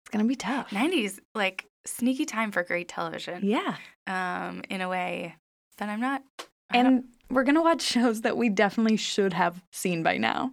it's 0.00 0.08
gonna 0.10 0.24
be 0.24 0.36
tough. 0.36 0.70
90s 0.70 1.18
like 1.34 1.66
sneaky 1.86 2.24
time 2.24 2.52
for 2.52 2.62
great 2.62 2.88
television. 2.88 3.40
Yeah, 3.44 3.76
Um 4.06 4.62
in 4.70 4.80
a 4.80 4.88
way 4.88 5.36
that 5.78 5.88
I'm 5.88 6.00
not 6.00 6.22
I 6.38 6.44
and 6.72 7.04
we're 7.30 7.44
gonna 7.44 7.62
watch 7.62 7.82
shows 7.82 8.22
that 8.22 8.36
we 8.36 8.48
definitely 8.48 8.96
should 8.96 9.32
have 9.32 9.62
seen 9.72 10.02
by 10.02 10.16
now. 10.16 10.52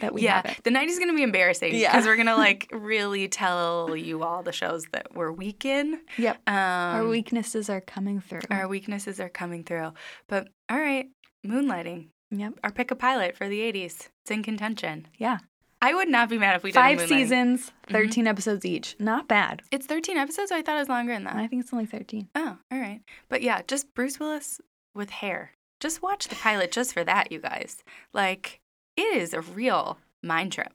That 0.00 0.12
we 0.12 0.22
yeah, 0.22 0.42
haven't. 0.44 0.62
the 0.64 0.70
90s 0.70 0.88
is 0.88 0.98
going 0.98 1.08
to 1.10 1.16
be 1.16 1.22
embarrassing 1.22 1.74
Yeah. 1.74 1.90
because 1.90 2.04
we're 2.04 2.16
going 2.16 2.26
to 2.34 2.36
like 2.36 2.68
really 2.70 3.28
tell 3.28 3.96
you 3.96 4.22
all 4.22 4.42
the 4.42 4.52
shows 4.52 4.84
that 4.92 5.14
we're 5.14 5.32
weak 5.32 5.64
in. 5.64 6.00
Yep. 6.18 6.36
Um, 6.46 6.54
our 6.54 7.06
weaknesses 7.08 7.70
are 7.70 7.80
coming 7.80 8.20
through. 8.20 8.42
our 8.50 8.68
weaknesses 8.68 9.18
are 9.20 9.30
coming 9.30 9.64
through. 9.64 9.92
But 10.28 10.48
all 10.68 10.78
right, 10.78 11.06
moonlighting. 11.46 12.08
yep. 12.30 12.52
Our 12.62 12.70
pick 12.72 12.90
a 12.90 12.94
pilot 12.94 13.38
for 13.38 13.48
the 13.48 13.60
80s. 13.60 14.08
It's 14.22 14.30
in 14.30 14.42
contention. 14.42 15.06
Yeah. 15.16 15.38
I 15.80 15.94
would 15.94 16.08
not 16.08 16.28
be 16.28 16.36
mad 16.36 16.56
if 16.56 16.62
we 16.62 16.72
did 16.72 16.74
Five 16.74 17.00
seasons, 17.08 17.72
Mhm. 17.88 17.92
13 17.92 18.26
episodes 18.26 18.66
each. 18.66 18.96
Not 18.98 19.28
bad. 19.28 19.62
It's 19.70 19.86
13 19.86 20.18
episodes. 20.18 20.50
I 20.52 20.60
thought 20.60 20.76
it 20.76 20.80
was 20.80 20.88
longer 20.90 21.14
than 21.14 21.24
that. 21.24 21.36
I 21.36 21.46
think 21.46 21.62
it's 21.62 21.72
only 21.72 21.86
13. 21.86 22.28
Oh, 22.34 22.58
all 22.70 22.78
right. 22.78 23.00
But 23.30 23.40
yeah, 23.40 23.62
just 23.66 23.94
Bruce 23.94 24.18
Willis 24.20 24.60
with 24.96 25.10
hair. 25.10 25.52
Just 25.80 26.02
watch 26.02 26.28
the 26.28 26.34
pilot 26.36 26.72
just 26.72 26.92
for 26.94 27.04
that, 27.04 27.30
you 27.30 27.38
guys. 27.38 27.84
Like, 28.12 28.60
it 28.96 29.14
is 29.16 29.34
a 29.34 29.40
real 29.42 29.98
mind 30.22 30.52
trip. 30.52 30.72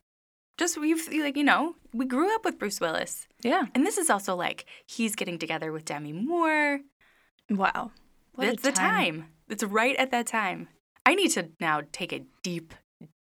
Just 0.58 0.78
we've 0.78 1.08
like, 1.12 1.36
you 1.38 1.44
know, 1.44 1.76
we 1.94 2.06
grew 2.06 2.34
up 2.36 2.46
with 2.46 2.60
Bruce 2.60 2.80
Willis. 2.80 3.28
Yeah. 3.42 3.64
And 3.74 3.86
this 3.86 3.98
is 3.98 4.10
also 4.12 4.36
like 4.36 4.66
he's 4.86 5.16
getting 5.16 5.40
together 5.40 5.72
with 5.72 5.86
Demi 5.86 6.14
Moore. 6.14 6.82
Wow. 7.50 7.92
What 8.36 8.48
It's 8.48 8.64
the 8.64 8.72
time. 8.72 9.26
It's 9.50 9.64
right 9.64 9.96
at 9.96 10.12
that 10.12 10.28
time. 10.28 10.68
I 11.06 11.16
need 11.16 11.30
to 11.32 11.50
now 11.60 11.82
take 11.92 12.14
a 12.14 12.24
deep, 12.44 12.74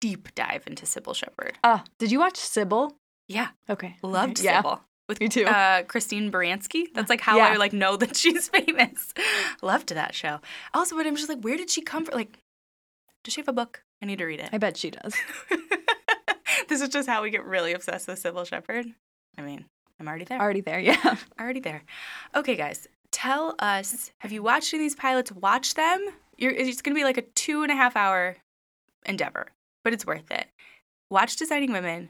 deep 0.02 0.34
dive 0.34 0.64
into 0.66 0.86
Cybill 0.88 1.16
Shepherd. 1.16 1.60
Oh, 1.64 1.84
did 2.00 2.12
you 2.12 2.20
watch 2.20 2.34
Cybill? 2.36 2.94
Yeah, 3.28 3.50
Okay. 3.70 3.96
loved 4.02 4.40
Okay. 4.40 4.46
Yeah. 4.46 4.64
Cybill. 4.64 4.80
With 5.10 5.20
Me 5.20 5.28
too. 5.28 5.44
Uh, 5.46 5.84
Christine 5.84 6.32
Baranski. 6.32 6.86
That's 6.94 7.10
like 7.10 7.20
how 7.20 7.38
Yeah. 7.38 7.48
I 7.50 7.56
like 7.58 7.74
know 7.74 7.98
that 7.98 8.16
she's 8.22 8.48
famous. 8.48 9.14
loved 9.62 9.90
that 9.90 10.14
show. 10.16 10.40
Also, 10.74 10.96
but 10.96 11.06
I'm 11.08 11.16
just 11.18 11.28
like, 11.28 11.42
where 11.42 11.58
did 11.58 11.70
she 11.70 11.82
come 11.82 12.06
from? 12.06 12.16
Like, 12.16 12.38
does 13.24 13.34
she 13.34 13.42
have 13.42 13.48
a 13.50 13.54
book? 13.54 13.82
I 14.02 14.06
need 14.06 14.20
to 14.20 14.26
read 14.26 14.40
it. 14.40 14.50
I 14.54 14.58
bet 14.60 14.78
she 14.78 14.92
does. 14.92 15.14
this 16.70 16.80
is 16.82 16.90
just 16.90 17.10
how 17.10 17.22
we 17.24 17.32
get 17.32 17.44
really 17.44 17.74
obsessed 17.74 18.08
with 18.08 18.22
Cybill 18.24 18.46
Shepherd. 18.48 18.86
I 19.38 19.42
mean, 19.42 19.66
I'm 20.00 20.08
already 20.08 20.26
there. 20.26 20.40
Already 20.40 20.62
there. 20.62 20.80
Yeah. 20.80 21.16
already 21.40 21.60
there. 21.60 21.84
Okay, 22.36 22.56
guys, 22.56 22.88
tell 23.12 23.56
us 23.60 24.12
have 24.20 24.32
you 24.32 24.44
watched 24.44 24.74
any 24.74 24.84
of 24.84 24.86
these 24.86 24.96
pilots? 24.96 25.32
Watch 25.32 25.74
them. 25.74 26.06
You're, 26.38 26.52
it's 26.52 26.82
going 26.82 26.96
to 26.96 27.00
be 27.00 27.04
like 27.04 27.18
a 27.18 27.24
two 27.24 27.64
and 27.64 27.72
a 27.72 27.76
half 27.76 27.96
hour 27.96 28.38
endeavor, 29.06 29.48
but 29.84 29.92
it's 29.92 30.06
worth 30.06 30.30
it. 30.32 30.46
Watch 31.10 31.36
Designing 31.36 31.72
Women. 31.74 32.10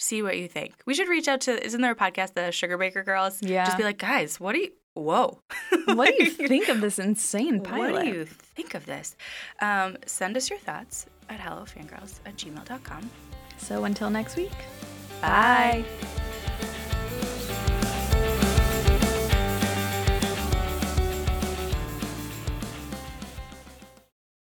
See 0.00 0.22
what 0.22 0.38
you 0.38 0.48
think. 0.48 0.72
We 0.86 0.94
should 0.94 1.08
reach 1.08 1.28
out 1.28 1.42
to, 1.42 1.62
isn't 1.62 1.82
there 1.82 1.92
a 1.92 1.94
podcast, 1.94 2.32
the 2.32 2.48
Sugarbaker 2.52 3.04
Girls? 3.04 3.42
Yeah. 3.42 3.66
Just 3.66 3.76
be 3.76 3.84
like, 3.84 3.98
guys, 3.98 4.40
what 4.40 4.54
do 4.54 4.60
you, 4.60 4.70
whoa. 4.94 5.40
what 5.84 6.16
do 6.16 6.24
you 6.24 6.30
think 6.30 6.70
of 6.70 6.80
this 6.80 6.98
insane 6.98 7.60
pilot? 7.60 7.92
What 7.92 8.04
do 8.04 8.08
you 8.08 8.24
think 8.24 8.72
of 8.72 8.86
this? 8.86 9.14
Um, 9.60 9.98
send 10.06 10.38
us 10.38 10.48
your 10.48 10.58
thoughts 10.58 11.04
at 11.28 11.38
hellofangirls 11.38 12.20
at 12.24 12.34
gmail.com. 12.38 13.10
So 13.58 13.84
until 13.84 14.08
next 14.08 14.36
week. 14.36 14.50
Bye. 15.20 15.84
Bye. 16.00 16.89